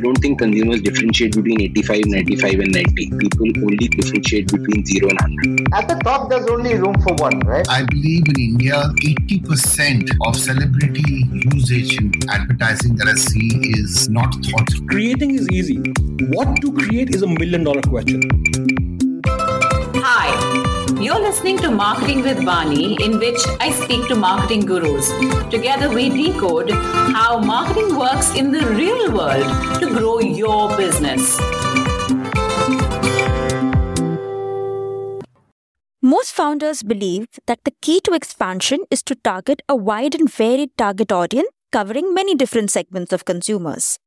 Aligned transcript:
don't 0.00 0.16
think 0.16 0.38
consumers 0.38 0.78
hmm. 0.78 0.84
differentiate 0.84 1.34
between 1.34 1.60
85, 1.60 2.02
95, 2.06 2.60
and 2.60 2.72
90. 2.72 3.10
People 3.18 3.46
only 3.62 3.88
differentiate 3.88 4.50
between 4.50 4.84
0 4.84 5.08
and 5.10 5.20
100. 5.20 5.74
At 5.74 5.88
the 5.88 5.94
top, 6.02 6.28
there's 6.30 6.46
only 6.46 6.74
room 6.74 7.00
for 7.02 7.14
one, 7.14 7.38
right? 7.40 7.68
I 7.68 7.84
believe 7.84 8.28
in 8.28 8.40
India, 8.40 8.74
80% 9.04 10.10
of 10.26 10.36
celebrity 10.36 11.24
usage 11.54 11.98
in 11.98 12.12
advertising 12.30 12.96
that 12.96 13.08
I 13.08 13.14
see 13.14 13.48
is 13.78 14.08
not 14.08 14.34
thought. 14.46 14.68
Creating 14.88 15.34
is 15.34 15.48
easy. 15.50 15.78
What 16.32 16.60
to 16.62 16.72
create 16.72 17.14
is 17.14 17.22
a 17.22 17.26
million 17.26 17.64
dollar 17.64 17.82
question. 17.82 18.89
You're 21.00 21.18
listening 21.18 21.56
to 21.60 21.70
Marketing 21.70 22.20
with 22.20 22.36
Vani, 22.40 23.00
in 23.00 23.18
which 23.18 23.38
I 23.58 23.70
speak 23.70 24.06
to 24.08 24.14
marketing 24.14 24.66
gurus. 24.66 25.10
Together, 25.50 25.88
we 25.88 26.10
decode 26.10 26.70
how 26.70 27.38
marketing 27.38 27.96
works 27.96 28.34
in 28.34 28.52
the 28.52 28.60
real 28.66 29.10
world 29.10 29.80
to 29.80 29.88
grow 29.88 30.20
your 30.20 30.76
business. 30.76 31.38
Most 36.02 36.32
founders 36.32 36.82
believe 36.82 37.28
that 37.46 37.64
the 37.64 37.72
key 37.80 38.00
to 38.00 38.12
expansion 38.12 38.80
is 38.90 39.02
to 39.04 39.14
target 39.14 39.62
a 39.70 39.74
wide 39.74 40.14
and 40.14 40.30
varied 40.30 40.76
target 40.76 41.10
audience 41.10 41.48
covering 41.72 42.12
many 42.12 42.34
different 42.34 42.70
segments 42.70 43.10
of 43.10 43.24
consumers. 43.24 43.98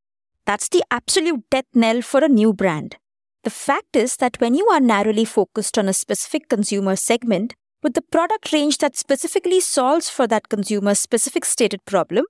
That's 0.45 0.69
the 0.69 0.83
absolute 0.91 1.49
death 1.49 1.65
knell 1.73 2.03
for 2.03 2.23
a 2.23 2.29
new 2.29 2.53
brand. 2.53 2.97
The 3.43 3.49
fact 3.49 3.97
is 3.97 4.15
that 4.17 4.39
when 4.39 4.55
you 4.55 4.67
are 4.67 4.79
narrowly 4.79 5.25
focused 5.25 5.77
on 5.77 5.89
a 5.89 5.93
specific 5.93 6.47
consumer 6.47 6.95
segment 6.95 7.55
with 7.81 7.93
the 7.93 8.01
product 8.01 8.53
range 8.53 8.77
that 8.77 8.95
specifically 8.95 9.59
solves 9.59 10.09
for 10.09 10.27
that 10.27 10.47
consumer's 10.47 10.99
specific 10.99 11.43
stated 11.43 11.83
problem, 11.85 12.25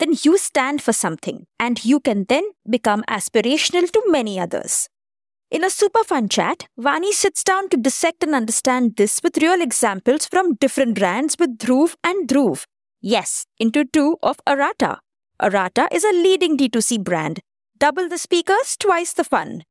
then 0.00 0.14
you 0.22 0.36
stand 0.36 0.82
for 0.82 0.92
something 0.92 1.46
and 1.60 1.84
you 1.84 2.00
can 2.00 2.24
then 2.28 2.50
become 2.68 3.04
aspirational 3.08 3.88
to 3.92 4.02
many 4.08 4.40
others. 4.40 4.88
In 5.52 5.62
a 5.62 5.70
super 5.70 6.02
fun 6.02 6.28
chat, 6.28 6.66
Vani 6.76 7.12
sits 7.12 7.44
down 7.44 7.68
to 7.68 7.76
dissect 7.76 8.24
and 8.24 8.34
understand 8.34 8.96
this 8.96 9.20
with 9.22 9.38
real 9.38 9.62
examples 9.62 10.26
from 10.26 10.56
different 10.56 10.96
brands 10.96 11.36
with 11.38 11.56
Dhruv 11.58 11.94
and 12.02 12.28
Dhruv. 12.28 12.64
Yes, 13.00 13.46
into 13.60 13.84
two 13.84 14.16
of 14.20 14.38
Arata. 14.44 14.98
Arata 15.40 15.86
is 15.92 16.02
a 16.02 16.12
leading 16.12 16.58
D2C 16.58 17.04
brand. 17.04 17.38
Double 17.78 18.08
the 18.08 18.18
speakers, 18.18 18.76
twice 18.76 19.12
the 19.12 19.22
fun. 19.22 19.62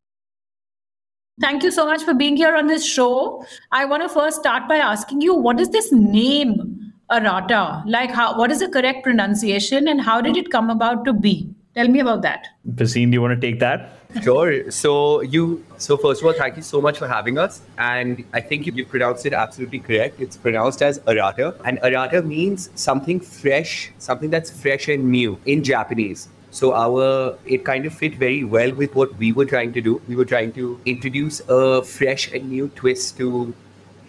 Thank 1.41 1.63
you 1.63 1.71
so 1.71 1.85
much 1.85 2.03
for 2.03 2.13
being 2.13 2.37
here 2.37 2.55
on 2.55 2.67
this 2.67 2.85
show. 2.85 3.45
I 3.73 3.83
want 3.83 4.03
to 4.03 4.07
first 4.07 4.39
start 4.39 4.69
by 4.69 4.77
asking 4.77 5.19
you 5.19 5.35
what 5.35 5.59
is 5.59 5.69
this 5.69 5.91
name, 5.91 6.93
Arata? 7.11 7.83
Like, 7.85 8.11
how, 8.11 8.37
what 8.37 8.51
is 8.51 8.59
the 8.59 8.69
correct 8.69 9.03
pronunciation 9.03 9.89
and 9.89 9.99
how 9.99 10.21
did 10.21 10.37
it 10.37 10.49
come 10.49 10.69
about 10.69 11.03
to 11.03 11.11
be? 11.11 11.49
Tell 11.75 11.89
me 11.89 11.99
about 11.99 12.21
that. 12.21 12.47
Bhasin, 12.65 13.07
do 13.07 13.15
you 13.15 13.21
want 13.21 13.39
to 13.39 13.47
take 13.47 13.59
that? 13.59 13.99
Sure. 14.23 14.71
So 14.71 15.19
you. 15.23 15.65
So 15.77 15.97
first 15.97 16.21
of 16.21 16.27
all, 16.27 16.31
thank 16.31 16.55
you 16.55 16.61
so 16.61 16.79
much 16.79 16.97
for 16.97 17.05
having 17.05 17.37
us. 17.37 17.61
And 17.77 18.23
I 18.31 18.39
think 18.39 18.65
you, 18.65 18.71
you 18.71 18.85
pronounced 18.85 19.25
it 19.25 19.33
absolutely 19.33 19.79
correct. 19.79 20.21
It's 20.21 20.37
pronounced 20.37 20.81
as 20.81 20.99
arata, 20.99 21.59
and 21.65 21.79
arata 21.79 22.25
means 22.25 22.69
something 22.75 23.19
fresh, 23.19 23.91
something 23.97 24.29
that's 24.29 24.49
fresh 24.49 24.87
and 24.87 25.11
new 25.11 25.37
in 25.45 25.65
Japanese. 25.65 26.29
So 26.55 26.73
our 26.73 27.37
it 27.45 27.65
kind 27.65 27.85
of 27.85 27.93
fit 27.93 28.15
very 28.15 28.45
well 28.45 28.73
with 28.73 28.95
what 28.95 29.13
we 29.17 29.33
were 29.33 29.45
trying 29.45 29.73
to 29.73 29.81
do. 29.81 30.01
We 30.07 30.15
were 30.15 30.23
trying 30.23 30.53
to 30.53 30.79
introduce 30.85 31.41
a 31.49 31.83
fresh 31.83 32.31
and 32.31 32.49
new 32.49 32.69
twist 32.75 33.17
to 33.17 33.53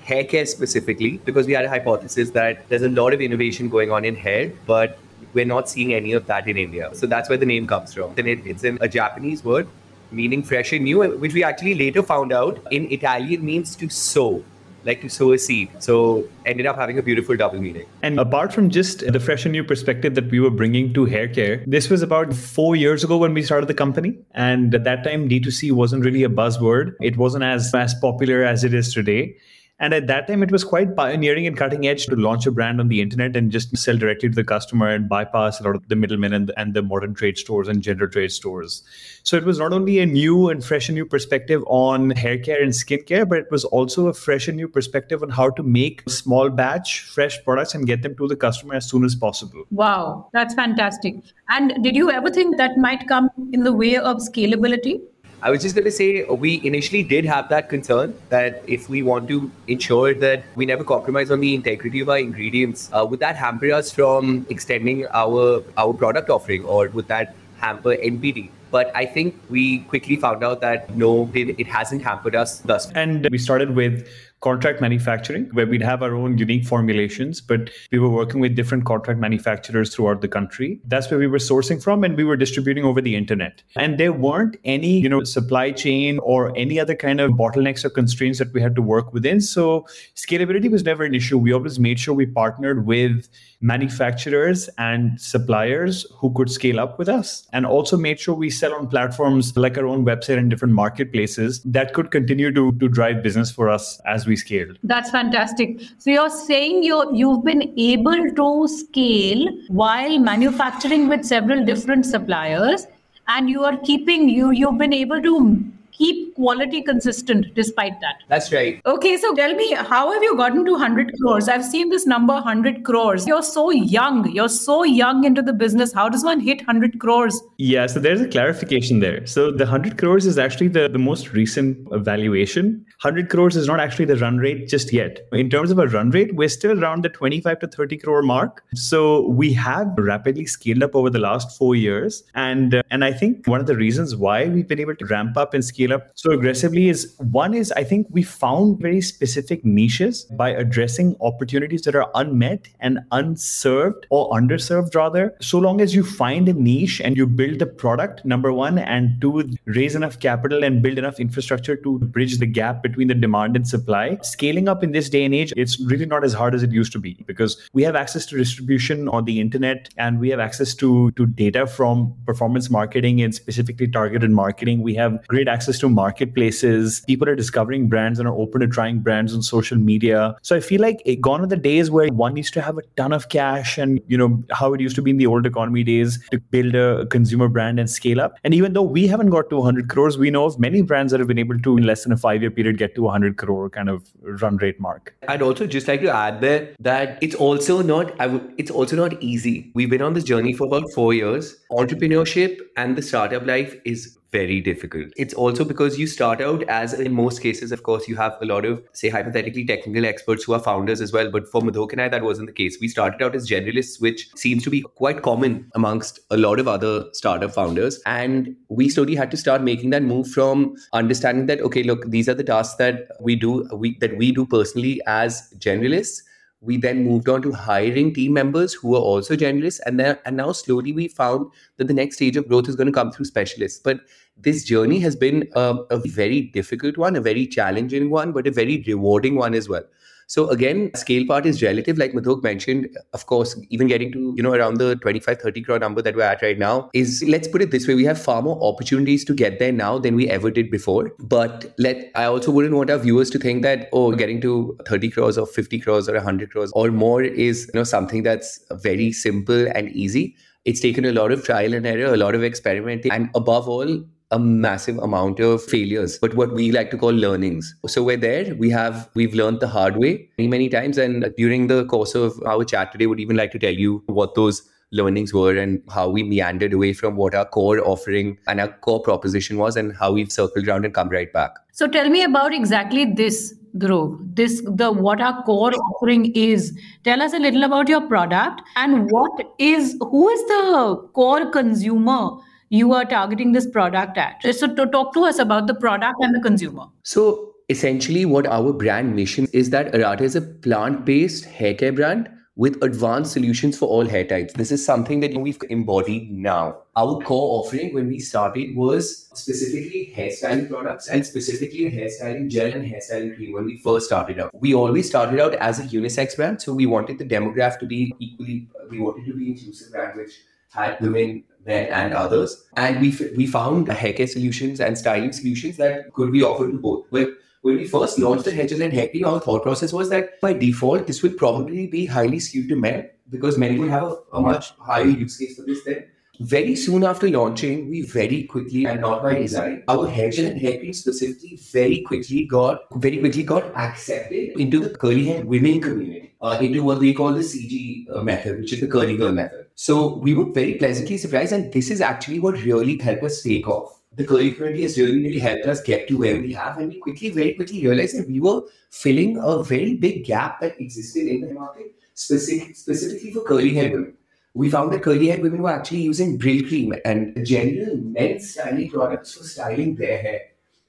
hair 0.02 0.22
care 0.22 0.46
specifically 0.46 1.18
because 1.24 1.48
we 1.48 1.54
had 1.54 1.64
a 1.64 1.68
hypothesis 1.68 2.30
that 2.30 2.68
there's 2.68 2.82
a 2.82 2.88
lot 2.88 3.12
of 3.12 3.20
innovation 3.20 3.68
going 3.68 3.90
on 3.90 4.04
in 4.04 4.14
hair, 4.14 4.52
but 4.64 4.96
we're 5.34 5.44
not 5.44 5.68
seeing 5.68 5.92
any 5.92 6.12
of 6.12 6.26
that 6.26 6.46
in 6.46 6.56
India. 6.56 6.90
So 6.92 7.08
that's 7.08 7.28
where 7.28 7.36
the 7.36 7.46
name 7.46 7.66
comes 7.66 7.92
from. 7.92 8.14
Then 8.14 8.28
it, 8.28 8.46
it's 8.46 8.62
in 8.62 8.78
a 8.80 8.88
Japanese 8.88 9.42
word 9.42 9.66
meaning 10.12 10.42
fresh 10.42 10.72
and 10.72 10.84
new, 10.84 11.00
which 11.18 11.34
we 11.34 11.42
actually 11.42 11.74
later 11.74 12.00
found 12.00 12.32
out 12.32 12.60
in 12.70 12.90
Italian 12.92 13.44
means 13.44 13.74
to 13.74 13.88
sow 13.88 14.44
like 14.86 15.02
to 15.02 15.08
sow 15.08 15.32
a 15.32 15.38
seed. 15.38 15.68
So 15.80 16.26
ended 16.44 16.66
up 16.66 16.76
having 16.76 16.98
a 16.98 17.02
beautiful 17.02 17.36
double 17.36 17.60
meaning. 17.60 17.86
And 18.02 18.18
apart 18.18 18.52
from 18.52 18.70
just 18.70 19.00
the 19.12 19.20
fresh 19.20 19.44
and 19.44 19.52
new 19.52 19.64
perspective 19.64 20.14
that 20.14 20.30
we 20.30 20.40
were 20.40 20.50
bringing 20.50 20.94
to 20.94 21.04
hair 21.04 21.28
care, 21.28 21.64
this 21.66 21.90
was 21.90 22.02
about 22.02 22.32
four 22.32 22.76
years 22.76 23.04
ago 23.04 23.16
when 23.16 23.34
we 23.34 23.42
started 23.42 23.66
the 23.66 23.74
company. 23.74 24.16
And 24.32 24.74
at 24.74 24.84
that 24.84 25.04
time, 25.04 25.28
D2C 25.28 25.72
wasn't 25.72 26.04
really 26.04 26.22
a 26.22 26.28
buzzword. 26.28 26.94
It 27.00 27.16
wasn't 27.16 27.44
as, 27.44 27.74
as 27.74 27.94
popular 27.94 28.44
as 28.44 28.64
it 28.64 28.72
is 28.72 28.94
today. 28.94 29.36
And 29.78 29.92
at 29.92 30.06
that 30.06 30.26
time, 30.26 30.42
it 30.42 30.50
was 30.50 30.64
quite 30.64 30.96
pioneering 30.96 31.46
and 31.46 31.54
cutting 31.54 31.86
edge 31.86 32.06
to 32.06 32.16
launch 32.16 32.46
a 32.46 32.50
brand 32.50 32.80
on 32.80 32.88
the 32.88 33.02
internet 33.02 33.36
and 33.36 33.52
just 33.52 33.76
sell 33.76 33.96
directly 33.96 34.30
to 34.30 34.34
the 34.34 34.44
customer 34.44 34.88
and 34.88 35.06
bypass 35.06 35.60
a 35.60 35.64
lot 35.64 35.76
of 35.76 35.86
the 35.88 35.96
middlemen 35.96 36.32
and, 36.32 36.50
and 36.56 36.72
the 36.72 36.82
modern 36.82 37.12
trade 37.12 37.36
stores 37.36 37.68
and 37.68 37.82
general 37.82 38.08
trade 38.08 38.32
stores. 38.32 38.82
So 39.22 39.36
it 39.36 39.44
was 39.44 39.58
not 39.58 39.74
only 39.74 39.98
a 39.98 40.06
new 40.06 40.48
and 40.48 40.64
fresh 40.64 40.88
and 40.88 40.96
new 40.96 41.04
perspective 41.04 41.62
on 41.66 42.10
hair 42.12 42.38
care 42.38 42.62
and 42.62 42.72
skincare, 42.72 43.28
but 43.28 43.38
it 43.38 43.50
was 43.50 43.64
also 43.64 44.08
a 44.08 44.14
fresh 44.14 44.48
and 44.48 44.56
new 44.56 44.68
perspective 44.68 45.22
on 45.22 45.28
how 45.28 45.50
to 45.50 45.62
make 45.62 46.08
small 46.08 46.48
batch 46.48 47.02
fresh 47.02 47.42
products 47.44 47.74
and 47.74 47.86
get 47.86 48.00
them 48.00 48.16
to 48.16 48.28
the 48.28 48.36
customer 48.36 48.74
as 48.74 48.88
soon 48.88 49.04
as 49.04 49.14
possible. 49.14 49.64
Wow, 49.70 50.30
that's 50.32 50.54
fantastic. 50.54 51.16
And 51.50 51.82
did 51.82 51.94
you 51.94 52.10
ever 52.10 52.30
think 52.30 52.56
that 52.56 52.78
might 52.78 53.06
come 53.08 53.28
in 53.52 53.62
the 53.62 53.74
way 53.74 53.96
of 53.96 54.18
scalability? 54.18 55.02
I 55.42 55.50
was 55.50 55.62
just 55.62 55.74
going 55.74 55.84
to 55.84 55.92
say, 55.92 56.24
we 56.24 56.60
initially 56.64 57.02
did 57.02 57.24
have 57.26 57.48
that 57.50 57.68
concern 57.68 58.14
that 58.30 58.62
if 58.66 58.88
we 58.88 59.02
want 59.02 59.28
to 59.28 59.50
ensure 59.68 60.14
that 60.14 60.44
we 60.54 60.64
never 60.64 60.82
compromise 60.82 61.30
on 61.30 61.40
the 61.40 61.54
integrity 61.54 62.00
of 62.00 62.08
our 62.08 62.18
ingredients, 62.18 62.90
uh, 62.92 63.06
would 63.08 63.20
that 63.20 63.36
hamper 63.36 63.70
us 63.70 63.90
from 63.90 64.46
extending 64.48 65.06
our 65.08 65.62
our 65.76 65.92
product 65.92 66.30
offering, 66.30 66.64
or 66.64 66.88
would 66.88 67.08
that 67.08 67.34
hamper 67.58 67.96
NPD? 67.96 68.48
But 68.70 68.90
I 68.94 69.04
think 69.04 69.36
we 69.48 69.80
quickly 69.80 70.16
found 70.16 70.42
out 70.42 70.60
that 70.62 70.94
no, 70.96 71.30
it 71.34 71.66
hasn't 71.66 72.02
hampered 72.02 72.34
us 72.34 72.58
thus. 72.60 72.90
And 72.92 73.28
we 73.30 73.38
started 73.38 73.76
with 73.76 74.08
contract 74.40 74.80
manufacturing 74.80 75.46
where 75.52 75.66
we'd 75.66 75.82
have 75.82 76.02
our 76.02 76.14
own 76.14 76.36
unique 76.36 76.64
formulations 76.64 77.40
but 77.40 77.70
we 77.90 77.98
were 77.98 78.10
working 78.10 78.40
with 78.40 78.54
different 78.54 78.84
contract 78.84 79.18
manufacturers 79.18 79.94
throughout 79.94 80.20
the 80.20 80.28
country. 80.28 80.78
That's 80.84 81.10
where 81.10 81.18
we 81.18 81.26
were 81.26 81.38
sourcing 81.38 81.82
from 81.82 82.04
and 82.04 82.16
we 82.16 82.24
were 82.24 82.36
distributing 82.36 82.84
over 82.84 83.00
the 83.00 83.16
internet. 83.16 83.62
And 83.76 83.98
there 83.98 84.12
weren't 84.12 84.56
any 84.64 84.98
you 84.98 85.08
know 85.08 85.24
supply 85.24 85.70
chain 85.72 86.18
or 86.18 86.56
any 86.56 86.78
other 86.78 86.94
kind 86.94 87.20
of 87.20 87.32
bottlenecks 87.32 87.84
or 87.84 87.90
constraints 87.90 88.38
that 88.38 88.52
we 88.52 88.60
had 88.60 88.74
to 88.76 88.82
work 88.82 89.12
within. 89.12 89.40
So 89.40 89.86
scalability 90.14 90.70
was 90.70 90.84
never 90.84 91.04
an 91.04 91.14
issue. 91.14 91.38
We 91.38 91.52
always 91.52 91.78
made 91.78 91.98
sure 91.98 92.14
we 92.14 92.26
partnered 92.26 92.86
with 92.86 93.28
manufacturers 93.60 94.68
and 94.76 95.20
suppliers 95.20 96.06
who 96.18 96.32
could 96.34 96.50
scale 96.50 96.78
up 96.78 96.98
with 96.98 97.08
us 97.08 97.48
and 97.52 97.64
also 97.64 97.96
made 97.96 98.20
sure 98.20 98.34
we 98.34 98.50
sell 98.50 98.74
on 98.74 98.86
platforms 98.86 99.56
like 99.56 99.78
our 99.78 99.86
own 99.86 100.04
website 100.04 100.38
and 100.38 100.50
different 100.50 100.74
marketplaces 100.74 101.62
that 101.62 101.94
could 101.94 102.10
continue 102.10 102.52
to, 102.52 102.72
to 102.72 102.88
drive 102.88 103.22
business 103.22 103.50
for 103.50 103.70
us 103.70 104.00
as 104.06 104.25
we 104.26 104.36
scaled. 104.36 104.78
That's 104.82 105.10
fantastic. 105.10 105.80
So 105.98 106.10
you're 106.10 106.30
saying 106.30 106.82
you 106.82 107.10
you've 107.14 107.44
been 107.44 107.72
able 107.76 108.30
to 108.40 108.68
scale 108.68 109.46
while 109.68 110.18
manufacturing 110.18 111.08
with 111.08 111.24
several 111.24 111.64
different 111.64 112.06
suppliers 112.06 112.86
and 113.28 113.50
you 113.50 113.64
are 113.64 113.76
keeping 113.78 114.28
you 114.28 114.50
you've 114.50 114.78
been 114.78 114.92
able 114.92 115.22
to 115.22 115.64
keep 115.96 116.34
quality 116.34 116.82
consistent 116.82 117.54
despite 117.54 118.00
that. 118.00 118.16
That's 118.28 118.52
right. 118.52 118.80
Okay, 118.86 119.16
so 119.16 119.34
tell 119.34 119.54
me, 119.54 119.72
how 119.74 120.12
have 120.12 120.22
you 120.22 120.36
gotten 120.36 120.64
to 120.64 120.72
100 120.72 121.12
crores? 121.20 121.48
I've 121.48 121.64
seen 121.64 121.90
this 121.90 122.06
number 122.06 122.34
100 122.34 122.84
crores. 122.84 123.26
You're 123.26 123.42
so 123.42 123.70
young. 123.70 124.30
You're 124.30 124.48
so 124.48 124.84
young 124.84 125.24
into 125.24 125.42
the 125.42 125.52
business. 125.52 125.92
How 125.92 126.08
does 126.08 126.24
one 126.24 126.40
hit 126.40 126.58
100 126.58 127.00
crores? 127.00 127.40
Yeah, 127.58 127.86
so 127.86 128.00
there's 128.00 128.20
a 128.20 128.28
clarification 128.28 129.00
there. 129.00 129.26
So 129.26 129.50
the 129.50 129.64
100 129.64 129.98
crores 129.98 130.26
is 130.26 130.38
actually 130.38 130.68
the, 130.68 130.88
the 130.88 130.98
most 130.98 131.32
recent 131.32 131.88
valuation. 132.04 132.84
100 133.02 133.30
crores 133.30 133.56
is 133.56 133.66
not 133.66 133.80
actually 133.80 134.04
the 134.04 134.16
run 134.16 134.38
rate 134.38 134.68
just 134.68 134.92
yet. 134.92 135.20
In 135.32 135.50
terms 135.50 135.70
of 135.70 135.78
a 135.78 135.86
run 135.86 136.10
rate, 136.10 136.34
we're 136.34 136.48
still 136.48 136.82
around 136.82 137.04
the 137.04 137.08
25 137.08 137.58
to 137.60 137.66
30 137.66 137.96
crore 137.98 138.22
mark. 138.22 138.64
So 138.74 139.28
we 139.28 139.52
have 139.54 139.94
rapidly 139.96 140.46
scaled 140.46 140.82
up 140.82 140.94
over 140.94 141.10
the 141.10 141.18
last 141.18 141.56
four 141.56 141.74
years. 141.74 142.22
And, 142.34 142.74
uh, 142.74 142.82
and 142.90 143.04
I 143.04 143.12
think 143.12 143.46
one 143.46 143.60
of 143.60 143.66
the 143.66 143.76
reasons 143.76 144.16
why 144.16 144.46
we've 144.46 144.68
been 144.68 144.80
able 144.80 144.96
to 144.96 145.06
ramp 145.06 145.36
up 145.36 145.54
and 145.54 145.64
scale 145.64 145.85
scale 145.86 145.96
up 145.96 146.10
so 146.14 146.32
aggressively 146.32 146.88
is 146.88 147.14
one 147.18 147.54
is 147.54 147.72
I 147.72 147.84
think 147.84 148.06
we 148.10 148.22
found 148.22 148.80
very 148.80 149.00
specific 149.00 149.64
niches 149.64 150.24
by 150.24 150.50
addressing 150.50 151.16
opportunities 151.20 151.82
that 151.82 151.94
are 151.94 152.10
unmet 152.14 152.68
and 152.80 153.00
unserved 153.12 154.06
or 154.10 154.30
underserved 154.30 154.94
rather. 154.94 155.34
So 155.40 155.58
long 155.58 155.80
as 155.80 155.94
you 155.94 156.02
find 156.04 156.48
a 156.48 156.52
niche 156.52 157.00
and 157.00 157.16
you 157.16 157.26
build 157.26 157.58
the 157.58 157.66
product, 157.66 158.24
number 158.24 158.52
one, 158.52 158.78
and 158.78 159.20
two, 159.20 159.50
raise 159.66 159.94
enough 159.94 160.18
capital 160.20 160.64
and 160.64 160.82
build 160.82 160.98
enough 160.98 161.20
infrastructure 161.20 161.76
to 161.76 161.98
bridge 161.98 162.38
the 162.38 162.46
gap 162.46 162.82
between 162.82 163.08
the 163.08 163.14
demand 163.14 163.56
and 163.56 163.68
supply. 163.68 164.18
Scaling 164.22 164.68
up 164.68 164.82
in 164.82 164.92
this 164.92 165.08
day 165.08 165.24
and 165.24 165.34
age, 165.34 165.52
it's 165.56 165.80
really 165.80 166.06
not 166.06 166.24
as 166.24 166.32
hard 166.32 166.54
as 166.54 166.62
it 166.62 166.72
used 166.72 166.92
to 166.92 166.98
be 166.98 167.24
because 167.26 167.68
we 167.72 167.82
have 167.82 167.96
access 167.96 168.26
to 168.26 168.36
distribution 168.36 169.08
on 169.08 169.24
the 169.24 169.40
internet 169.40 169.88
and 169.96 170.18
we 170.18 170.28
have 170.30 170.40
access 170.40 170.74
to, 170.74 171.10
to 171.12 171.26
data 171.26 171.66
from 171.66 172.14
performance 172.26 172.70
marketing 172.70 173.20
and 173.22 173.34
specifically 173.34 173.88
targeted 173.88 174.30
marketing. 174.30 174.82
We 174.82 174.94
have 174.94 175.26
great 175.28 175.48
access 175.48 175.75
access 175.76 175.80
to 175.80 175.88
marketplaces. 175.88 177.02
People 177.06 177.28
are 177.28 177.36
discovering 177.36 177.88
brands 177.88 178.18
and 178.18 178.28
are 178.28 178.34
open 178.34 178.60
to 178.60 178.66
trying 178.66 179.00
brands 179.00 179.34
on 179.34 179.42
social 179.42 179.76
media. 179.76 180.34
So 180.42 180.56
I 180.56 180.60
feel 180.60 180.80
like 180.80 181.02
it, 181.04 181.20
gone 181.20 181.40
are 181.40 181.46
the 181.46 181.56
days 181.56 181.90
where 181.90 182.08
one 182.08 182.34
needs 182.34 182.50
to 182.52 182.62
have 182.62 182.78
a 182.78 182.82
ton 182.96 183.12
of 183.12 183.28
cash 183.28 183.78
and 183.78 184.00
you 184.06 184.16
know 184.16 184.42
how 184.52 184.72
it 184.74 184.80
used 184.80 184.96
to 184.96 185.02
be 185.02 185.10
in 185.10 185.18
the 185.18 185.26
old 185.26 185.46
economy 185.46 185.84
days 185.84 186.18
to 186.30 186.38
build 186.50 186.74
a 186.74 187.06
consumer 187.06 187.48
brand 187.48 187.78
and 187.78 187.90
scale 187.90 188.20
up. 188.20 188.34
And 188.44 188.54
even 188.54 188.72
though 188.72 188.82
we 188.82 189.06
haven't 189.06 189.30
got 189.30 189.50
to 189.50 189.56
100 189.56 189.88
crores, 189.88 190.18
we 190.18 190.30
know 190.30 190.44
of 190.46 190.58
many 190.58 190.82
brands 190.82 191.12
that 191.12 191.20
have 191.20 191.28
been 191.28 191.38
able 191.38 191.58
to 191.58 191.76
in 191.76 191.84
less 191.84 192.04
than 192.04 192.12
a 192.12 192.16
five 192.16 192.40
year 192.40 192.50
period 192.50 192.78
get 192.78 192.94
to 192.94 193.02
100 193.02 193.36
crore 193.36 193.70
kind 193.70 193.88
of 193.88 194.08
run 194.42 194.56
rate 194.56 194.80
mark. 194.80 195.14
I'd 195.28 195.42
also 195.42 195.66
just 195.66 195.88
like 195.88 196.00
to 196.02 196.14
add 196.14 196.40
there 196.40 196.74
that 196.80 197.18
it's 197.20 197.34
also 197.34 197.82
not 197.82 198.12
I 198.20 198.28
w- 198.28 198.52
it's 198.56 198.70
also 198.70 198.96
not 198.96 199.22
easy. 199.22 199.70
We've 199.74 199.90
been 199.90 200.02
on 200.02 200.14
this 200.14 200.24
journey 200.24 200.52
for 200.52 200.66
about 200.66 200.90
4 200.94 201.14
years. 201.14 201.56
Entrepreneurship 201.70 202.60
and 202.76 202.96
the 202.96 203.02
startup 203.02 203.46
life 203.46 203.74
is 203.84 204.16
very 204.36 204.60
difficult. 204.60 205.12
It's 205.16 205.34
also 205.34 205.64
because 205.64 205.98
you 205.98 206.06
start 206.06 206.40
out 206.40 206.62
as, 206.68 206.94
in 207.06 207.14
most 207.14 207.42
cases, 207.42 207.72
of 207.72 207.82
course, 207.88 208.08
you 208.08 208.16
have 208.16 208.36
a 208.42 208.46
lot 208.46 208.64
of, 208.70 208.82
say, 208.92 209.08
hypothetically 209.08 209.64
technical 209.64 210.04
experts 210.04 210.44
who 210.44 210.52
are 210.52 210.60
founders 210.60 211.00
as 211.00 211.12
well. 211.12 211.30
But 211.30 211.48
for 211.50 211.62
Madhok 211.62 211.92
and 211.92 212.02
I, 212.02 212.08
that 212.08 212.22
wasn't 212.22 212.48
the 212.48 212.52
case. 212.52 212.78
We 212.80 212.88
started 212.88 213.22
out 213.22 213.34
as 213.34 213.48
generalists, 213.48 214.00
which 214.00 214.28
seems 214.34 214.62
to 214.64 214.70
be 214.70 214.82
quite 214.82 215.22
common 215.22 215.70
amongst 215.74 216.20
a 216.30 216.36
lot 216.36 216.60
of 216.60 216.68
other 216.68 216.94
startup 217.12 217.52
founders. 217.52 218.00
And 218.04 218.54
we 218.68 218.88
slowly 218.88 219.14
had 219.14 219.30
to 219.30 219.36
start 219.36 219.62
making 219.62 219.90
that 219.90 220.02
move 220.02 220.28
from 220.28 220.76
understanding 220.92 221.46
that, 221.46 221.60
okay, 221.60 221.82
look, 221.82 222.10
these 222.10 222.28
are 222.28 222.34
the 222.34 222.44
tasks 222.44 222.76
that 222.76 223.08
we 223.20 223.36
do, 223.36 223.68
we, 223.72 223.96
that 223.98 224.16
we 224.16 224.32
do 224.32 224.46
personally 224.46 225.00
as 225.06 225.52
generalists 225.58 226.22
we 226.66 226.76
then 226.76 227.04
moved 227.04 227.28
on 227.28 227.42
to 227.42 227.52
hiring 227.52 228.12
team 228.12 228.32
members 228.34 228.74
who 228.74 228.94
are 228.94 229.00
also 229.00 229.36
generalists 229.36 229.80
and 229.86 230.00
then 230.00 230.18
and 230.24 230.36
now 230.36 230.52
slowly 230.52 230.92
we 230.92 231.08
found 231.08 231.50
that 231.78 231.88
the 231.88 231.94
next 231.94 232.16
stage 232.16 232.36
of 232.36 232.48
growth 232.48 232.68
is 232.68 232.76
going 232.76 232.86
to 232.86 232.92
come 232.92 233.12
through 233.12 233.24
specialists. 233.24 233.80
But 233.82 234.00
this 234.36 234.64
journey 234.64 234.98
has 235.00 235.16
been 235.16 235.48
a, 235.54 235.76
a 235.90 235.98
very 235.98 236.42
difficult 236.42 236.98
one 236.98 237.16
a 237.16 237.20
very 237.20 237.46
challenging 237.46 238.10
one 238.10 238.32
but 238.32 238.46
a 238.46 238.50
very 238.50 238.84
rewarding 238.86 239.36
one 239.36 239.54
as 239.54 239.68
well 239.68 239.84
so 240.28 240.48
again, 240.48 240.90
scale 240.94 241.24
part 241.24 241.46
is 241.46 241.62
relative, 241.62 241.98
like 241.98 242.12
Madhok 242.12 242.42
mentioned. 242.42 242.88
Of 243.12 243.26
course, 243.26 243.58
even 243.70 243.86
getting 243.86 244.10
to 244.12 244.34
you 244.36 244.42
know 244.42 244.52
around 244.52 244.78
the 244.78 244.96
25, 244.96 245.40
30 245.40 245.62
crore 245.62 245.78
number 245.78 246.02
that 246.02 246.16
we're 246.16 246.22
at 246.22 246.42
right 246.42 246.58
now 246.58 246.90
is 246.94 247.24
let's 247.28 247.46
put 247.46 247.62
it 247.62 247.70
this 247.70 247.86
way: 247.86 247.94
we 247.94 248.04
have 248.04 248.20
far 248.20 248.42
more 248.42 248.58
opportunities 248.60 249.24
to 249.26 249.34
get 249.34 249.60
there 249.60 249.70
now 249.70 249.98
than 249.98 250.16
we 250.16 250.28
ever 250.28 250.50
did 250.50 250.70
before. 250.70 251.12
But 251.20 251.74
let 251.78 252.10
I 252.16 252.24
also 252.24 252.50
wouldn't 252.50 252.74
want 252.74 252.90
our 252.90 252.98
viewers 252.98 253.30
to 253.30 253.38
think 253.38 253.62
that 253.62 253.88
oh, 253.92 254.12
getting 254.12 254.40
to 254.40 254.76
30 254.86 255.10
crores 255.10 255.38
or 255.38 255.46
50 255.46 255.78
crores 255.80 256.08
or 256.08 256.14
100 256.14 256.50
crores 256.50 256.72
or 256.72 256.90
more 256.90 257.22
is 257.22 257.70
you 257.72 257.78
know 257.78 257.84
something 257.84 258.24
that's 258.24 258.58
very 258.72 259.12
simple 259.12 259.68
and 259.74 259.90
easy. 259.90 260.34
It's 260.64 260.80
taken 260.80 261.04
a 261.04 261.12
lot 261.12 261.30
of 261.30 261.44
trial 261.44 261.72
and 261.74 261.86
error, 261.86 262.12
a 262.12 262.16
lot 262.16 262.34
of 262.34 262.42
experimenting, 262.42 263.12
and 263.12 263.30
above 263.36 263.68
all, 263.68 264.04
a 264.30 264.38
massive 264.38 264.98
amount 264.98 265.40
of 265.40 265.62
failures, 265.62 266.18
but 266.18 266.34
what 266.34 266.52
we 266.52 266.72
like 266.72 266.90
to 266.90 266.98
call 266.98 267.10
learnings. 267.12 267.74
So 267.86 268.02
we're 268.02 268.16
there. 268.16 268.54
We 268.56 268.70
have 268.70 269.08
we've 269.14 269.34
learned 269.34 269.60
the 269.60 269.68
hard 269.68 269.96
way 269.96 270.28
many 270.38 270.48
many 270.48 270.68
times, 270.68 270.98
and 270.98 271.32
during 271.36 271.68
the 271.68 271.84
course 271.86 272.14
of 272.14 272.40
our 272.44 272.64
chat 272.64 272.92
today, 272.92 273.06
would 273.06 273.20
even 273.20 273.36
like 273.36 273.52
to 273.52 273.58
tell 273.58 273.72
you 273.74 274.02
what 274.06 274.34
those 274.34 274.62
learnings 274.92 275.32
were 275.32 275.56
and 275.56 275.82
how 275.90 276.08
we 276.08 276.22
meandered 276.22 276.72
away 276.72 276.92
from 276.92 277.16
what 277.16 277.34
our 277.34 277.44
core 277.44 277.80
offering 277.86 278.38
and 278.46 278.60
our 278.60 278.68
core 278.68 279.02
proposition 279.02 279.58
was, 279.58 279.76
and 279.76 279.96
how 279.96 280.12
we've 280.12 280.32
circled 280.32 280.66
around 280.66 280.84
and 280.84 280.94
come 280.94 281.08
right 281.08 281.32
back. 281.32 281.52
So 281.72 281.86
tell 281.86 282.08
me 282.08 282.24
about 282.24 282.52
exactly 282.52 283.04
this, 283.04 283.54
Dhruv. 283.76 284.18
This 284.34 284.60
the 284.64 284.90
what 284.90 285.20
our 285.20 285.42
core 285.44 285.72
offering 285.72 286.32
is. 286.34 286.76
Tell 287.04 287.22
us 287.22 287.32
a 287.32 287.38
little 287.38 287.62
about 287.62 287.88
your 287.88 288.00
product 288.08 288.62
and 288.74 289.08
what 289.10 289.54
is 289.58 289.96
who 290.00 290.28
is 290.28 290.44
the 290.46 291.08
core 291.12 291.50
consumer 291.50 292.30
you 292.68 292.92
are 292.92 293.04
targeting 293.04 293.52
this 293.52 293.66
product 293.66 294.18
at. 294.18 294.42
So, 294.54 294.74
to 294.74 294.86
talk 294.86 295.14
to 295.14 295.24
us 295.24 295.38
about 295.38 295.66
the 295.66 295.74
product 295.74 296.16
and 296.20 296.34
the 296.34 296.40
consumer. 296.40 296.86
So, 297.02 297.54
essentially, 297.68 298.24
what 298.24 298.46
our 298.46 298.72
brand 298.72 299.14
mission 299.14 299.46
is 299.52 299.70
that 299.70 299.92
Arata 299.92 300.22
is 300.22 300.36
a 300.36 300.40
plant 300.40 301.04
based 301.04 301.44
hair 301.44 301.74
care 301.74 301.92
brand 301.92 302.30
with 302.56 302.82
advanced 302.82 303.32
solutions 303.32 303.76
for 303.76 303.86
all 303.86 304.06
hair 304.06 304.24
types. 304.24 304.54
This 304.54 304.72
is 304.72 304.82
something 304.84 305.20
that 305.20 305.36
we've 305.36 305.58
embodied 305.68 306.30
now. 306.30 306.78
Our 306.96 307.20
core 307.20 307.60
offering 307.60 307.92
when 307.92 308.08
we 308.08 308.18
started 308.18 308.74
was 308.74 309.28
specifically 309.34 310.14
hairstyling 310.16 310.70
products 310.70 311.08
and 311.08 311.24
specifically 311.24 311.86
a 311.86 311.90
hairstyling 311.90 312.48
gel 312.48 312.72
and 312.72 312.90
hairstyling 312.90 313.36
cream 313.36 313.52
when 313.52 313.66
we 313.66 313.76
first 313.76 314.06
started 314.06 314.40
out. 314.40 314.50
We 314.54 314.74
always 314.74 315.06
started 315.06 315.38
out 315.38 315.54
as 315.56 315.78
a 315.80 315.82
unisex 315.82 316.34
brand, 316.34 316.62
so 316.62 316.72
we 316.72 316.86
wanted 316.86 317.18
the 317.18 317.26
demographic 317.26 317.78
to 317.80 317.86
be 317.86 318.14
equally, 318.18 318.68
we 318.90 319.00
wanted 319.00 319.26
to 319.26 319.34
be 319.34 319.50
inclusive 319.50 319.92
brand 319.92 320.16
which 320.16 320.40
had 320.70 320.98
women, 321.02 321.44
men, 321.66 321.92
and 321.92 322.14
others. 322.14 322.64
And 322.76 323.00
we 323.00 323.16
we 323.36 323.46
found 323.46 323.88
hair 323.88 324.26
solutions 324.26 324.80
and 324.80 324.96
styling 324.96 325.32
solutions 325.32 325.76
that 325.78 326.12
could 326.14 326.32
be 326.32 326.42
offered 326.42 326.72
to 326.72 326.78
both. 326.78 327.06
But 327.10 327.28
when 327.62 327.76
we 327.76 327.86
first 327.88 328.18
launched 328.18 328.44
the 328.44 328.52
hedges 328.52 328.80
and 328.80 328.92
hair 328.92 329.08
our 329.24 329.40
thought 329.40 329.62
process 329.62 329.92
was 329.92 330.08
that 330.10 330.40
by 330.40 330.52
default, 330.52 331.06
this 331.06 331.22
would 331.22 331.36
probably 331.36 331.86
be 331.86 332.06
highly 332.06 332.38
skewed 332.38 332.68
to 332.68 332.76
men 332.76 333.10
because 333.28 333.58
men 333.58 333.78
would 333.78 333.90
have 333.90 334.04
a, 334.04 334.16
a 334.34 334.40
much 334.40 334.70
higher 334.78 335.04
use 335.04 335.36
case 335.36 335.56
for 335.56 335.62
this 335.62 335.82
then. 335.84 336.04
Very 336.38 336.76
soon 336.76 337.02
after 337.02 337.28
launching, 337.30 337.88
we 337.88 338.02
very 338.02 338.42
quickly 338.44 338.84
and 338.84 339.00
not 339.00 339.22
by 339.22 339.34
design, 339.34 339.82
our 339.88 340.06
hair 340.06 340.30
and 340.38 340.60
hair 340.60 340.78
cream 340.78 340.92
specifically 340.92 341.58
very 341.72 342.02
quickly 342.02 342.44
got 342.44 342.82
very 342.96 343.18
quickly 343.18 343.42
got 343.42 343.64
accepted 343.74 344.60
into 344.60 344.80
the 344.80 344.90
curly 344.90 345.24
hair 345.24 345.44
women 345.44 345.80
community, 345.80 346.25
uh, 346.40 346.58
into 346.60 346.82
what 346.82 346.98
we 346.98 347.14
call 347.14 347.32
the 347.32 347.40
CG 347.40 348.06
uh, 348.14 348.22
method, 348.22 348.60
which 348.60 348.72
is 348.72 348.80
the 348.80 348.86
curly 348.86 349.16
girl 349.16 349.32
method. 349.32 349.66
So 349.74 350.16
we 350.16 350.34
were 350.34 350.52
very 350.52 350.74
pleasantly 350.74 351.18
surprised, 351.18 351.52
and 351.52 351.72
this 351.72 351.90
is 351.90 352.00
actually 352.00 352.40
what 352.40 352.62
really 352.62 352.98
helped 352.98 353.24
us 353.24 353.42
take 353.42 353.68
off. 353.68 354.00
The 354.14 354.24
curly 354.24 354.52
community 354.52 354.82
has 354.82 354.96
really, 354.96 355.22
really 355.22 355.38
helped 355.38 355.66
us 355.66 355.82
get 355.82 356.08
to 356.08 356.16
where 356.16 356.40
we 356.40 356.52
have, 356.54 356.78
and 356.78 356.88
we 356.88 356.98
quickly, 356.98 357.30
very 357.30 357.54
quickly 357.54 357.86
realized 357.86 358.18
that 358.18 358.28
we 358.28 358.40
were 358.40 358.62
filling 358.90 359.38
a 359.38 359.62
very 359.62 359.94
big 359.94 360.24
gap 360.24 360.60
that 360.60 360.80
existed 360.80 361.26
in 361.26 361.42
the 361.42 361.52
market, 361.52 361.94
specific, 362.14 362.76
specifically 362.76 363.32
for 363.32 363.42
curly 363.42 363.74
hair 363.74 363.90
women 363.90 364.16
we 364.56 364.70
found 364.70 364.90
that 364.90 365.02
curly 365.02 365.28
hair 365.28 365.40
women 365.40 365.62
were 365.62 365.70
actually 365.70 366.00
using 366.00 366.38
Brylcreem 366.38 366.98
and 367.04 367.46
general 367.46 367.96
men's 367.96 368.52
styling 368.54 368.90
products 368.90 369.34
for 369.34 369.44
styling 369.44 369.94
their 369.96 370.16
hair. 370.22 370.40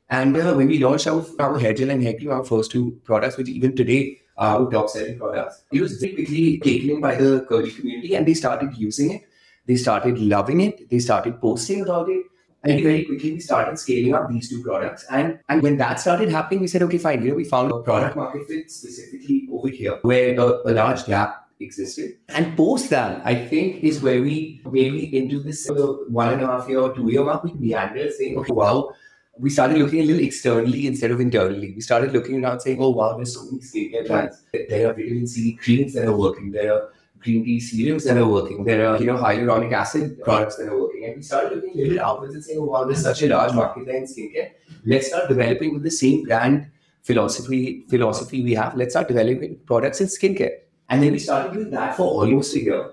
And 0.10 0.38
uh, 0.38 0.54
when 0.54 0.68
we 0.68 0.80
launched 0.80 1.08
our, 1.08 1.26
our 1.38 1.60
hair 1.60 1.74
gel 1.74 1.90
and 1.90 2.02
hair 2.02 2.14
cream, 2.14 2.32
our 2.32 2.46
first 2.46 2.72
two 2.72 2.98
products, 3.04 3.36
which 3.36 3.50
even 3.50 3.76
today 3.76 4.22
our 4.38 4.70
top 4.72 4.90
selling 4.90 5.18
products, 5.18 5.64
it 5.72 5.82
was 5.82 5.98
very 6.00 6.14
quickly 6.14 6.60
taken 6.60 6.90
in 6.92 7.02
by 7.02 7.16
the 7.16 7.46
curly 7.50 7.72
community 7.72 8.16
and 8.16 8.26
they 8.26 8.34
started 8.34 8.76
using 8.78 9.12
it. 9.12 9.22
They 9.66 9.76
started 9.76 10.18
loving 10.20 10.62
it. 10.62 10.90
They 10.90 11.00
started 11.00 11.42
posting 11.42 11.82
about 11.82 12.10
it. 12.10 12.26
And 12.64 12.82
very 12.84 13.06
quickly 13.06 13.34
we 13.34 13.40
started 13.40 13.78
scaling 13.80 14.14
up 14.14 14.30
these 14.30 14.50
two 14.50 14.62
products. 14.64 15.06
And 15.10 15.40
and 15.48 15.62
when 15.62 15.78
that 15.78 16.00
started 16.00 16.30
happening, 16.30 16.60
we 16.62 16.68
said, 16.68 16.82
okay, 16.84 16.98
fine, 16.98 17.22
you 17.24 17.30
know, 17.30 17.36
we 17.36 17.44
found 17.44 17.72
a 17.72 17.80
product 17.80 18.16
market 18.16 18.48
fit 18.48 18.72
specifically 18.72 19.48
over 19.52 19.70
here, 19.70 20.00
where 20.02 20.40
a, 20.40 20.70
a 20.70 20.72
large 20.72 21.06
gap 21.06 21.48
existed. 21.60 22.18
And 22.30 22.56
post 22.58 22.90
that, 22.90 23.22
I 23.26 23.36
think, 23.36 23.84
is 23.84 24.02
where 24.02 24.22
we 24.22 24.62
maybe 24.66 25.16
into 25.18 25.40
this 25.40 25.70
uh, 25.70 25.74
one 26.10 26.34
and 26.34 26.42
a 26.42 26.48
half 26.48 26.68
year 26.68 26.80
or 26.80 26.94
two 26.94 27.12
year 27.12 27.24
mark, 27.24 27.44
we 27.44 27.54
meandered 27.54 28.14
saying, 28.14 28.38
okay, 28.40 28.54
wow, 28.54 28.92
we 29.40 29.50
started 29.50 29.78
looking 29.78 30.02
a 30.02 30.06
little 30.06 30.24
externally 30.24 30.88
instead 30.88 31.12
of 31.12 31.20
internally. 31.20 31.74
We 31.74 31.82
started 31.82 32.14
looking 32.14 32.44
around 32.44 32.60
saying, 32.62 32.82
oh, 32.82 32.90
wow, 32.90 33.16
there's 33.16 33.36
so 33.36 33.44
many 33.46 33.60
skincare 33.60 34.08
brands. 34.08 34.44
There 34.52 34.90
are 34.90 34.94
vitamin 34.94 35.28
C 35.28 35.54
creams 35.54 35.94
that 35.94 36.06
are 36.06 36.16
working. 36.16 36.52
There 36.52 36.74
are 36.74 36.94
green 37.20 37.44
tea 37.44 37.60
serums 37.60 38.04
that 38.06 38.18
are 38.18 38.28
working. 38.28 38.64
There 38.64 38.88
are, 38.88 39.00
you 39.00 39.06
know, 39.06 39.18
hyaluronic 39.18 39.74
acid 39.74 40.24
products 40.24 40.58
that 40.58 40.68
are 40.68 40.80
working. 40.80 41.06
And 41.06 41.16
we 41.18 41.22
started 41.22 41.56
looking 41.56 41.72
a 41.72 41.84
little 41.84 42.02
outwards 42.02 42.36
and 42.36 42.44
saying, 42.44 42.60
oh, 42.60 42.66
wow, 42.66 42.84
there's 42.86 43.02
such 43.02 43.24
a 43.24 43.28
large 43.28 43.54
market 43.54 43.86
there 43.86 43.98
in 43.98 44.04
skincare. 44.04 44.52
Let's 44.86 45.08
start 45.08 45.28
developing 45.28 45.74
with 45.74 45.84
the 45.84 45.92
same 45.92 46.24
brand 46.24 46.70
philosophy 47.04 47.86
philosophy 47.90 48.44
we 48.44 48.54
have. 48.54 48.76
Let's 48.76 48.94
start 48.94 49.08
developing 49.08 49.60
products 49.66 50.02
in 50.02 50.08
skincare. 50.08 50.56
And 50.90 51.04
then 51.04 51.12
we 51.12 51.20
started 51.20 51.54
doing 51.54 51.72
that 51.72 51.98
for 51.98 52.04
almost 52.04 52.56
a 52.56 52.62
year. 52.62 52.92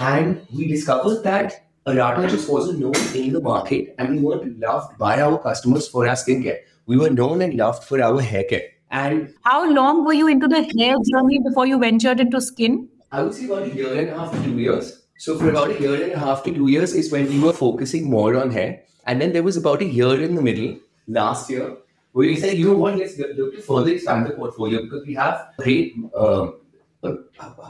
And 0.00 0.46
we 0.54 0.68
discovered 0.68 1.22
that 1.24 1.61
Arata 1.84 2.28
just 2.30 2.48
wasn't 2.48 2.78
known 2.78 2.94
in 3.12 3.32
the 3.32 3.40
market 3.40 3.94
and 3.98 4.10
we 4.10 4.18
weren't 4.22 4.60
loved 4.60 4.96
by 4.98 5.20
our 5.20 5.36
customers 5.38 5.88
for 5.88 6.06
our 6.06 6.14
skincare. 6.14 6.58
We 6.86 6.96
were 6.96 7.10
known 7.10 7.42
and 7.42 7.54
loved 7.54 7.82
for 7.82 8.00
our 8.00 8.20
hair 8.20 8.44
care. 8.44 8.62
And 8.90 9.34
how 9.42 9.68
long 9.68 10.04
were 10.04 10.12
you 10.12 10.28
into 10.28 10.46
the 10.46 10.62
hair 10.78 10.96
journey 11.10 11.40
before 11.44 11.66
you 11.66 11.80
ventured 11.80 12.20
into 12.20 12.40
skin? 12.40 12.88
I 13.10 13.22
would 13.22 13.34
say 13.34 13.46
about 13.46 13.64
a 13.64 13.74
year 13.74 13.98
and 13.98 14.10
a 14.10 14.18
half 14.18 14.30
to 14.32 14.42
two 14.44 14.58
years. 14.58 15.02
So 15.18 15.36
for 15.36 15.50
about 15.50 15.70
a 15.70 15.80
year 15.80 16.04
and 16.04 16.12
a 16.12 16.18
half 16.18 16.44
to 16.44 16.54
two 16.54 16.68
years 16.68 16.94
is 16.94 17.10
when 17.10 17.28
we 17.28 17.40
were 17.40 17.52
focusing 17.52 18.08
more 18.08 18.36
on 18.36 18.52
hair. 18.52 18.82
And 19.06 19.20
then 19.20 19.32
there 19.32 19.42
was 19.42 19.56
about 19.56 19.82
a 19.82 19.84
year 19.84 20.22
in 20.22 20.36
the 20.36 20.42
middle 20.42 20.78
last 21.08 21.50
year 21.50 21.78
where 22.12 22.28
we 22.28 22.36
said, 22.36 22.56
you 22.56 22.68
know 22.68 22.76
what, 22.76 22.96
let's 22.96 23.18
look 23.18 23.56
to 23.56 23.62
further 23.62 23.90
expand 23.90 24.26
the 24.26 24.30
portfolio 24.30 24.82
because 24.82 25.04
we 25.04 25.14
have 25.14 25.48
great 25.58 25.96
um, 26.16 26.60
Uh, 27.02 27.14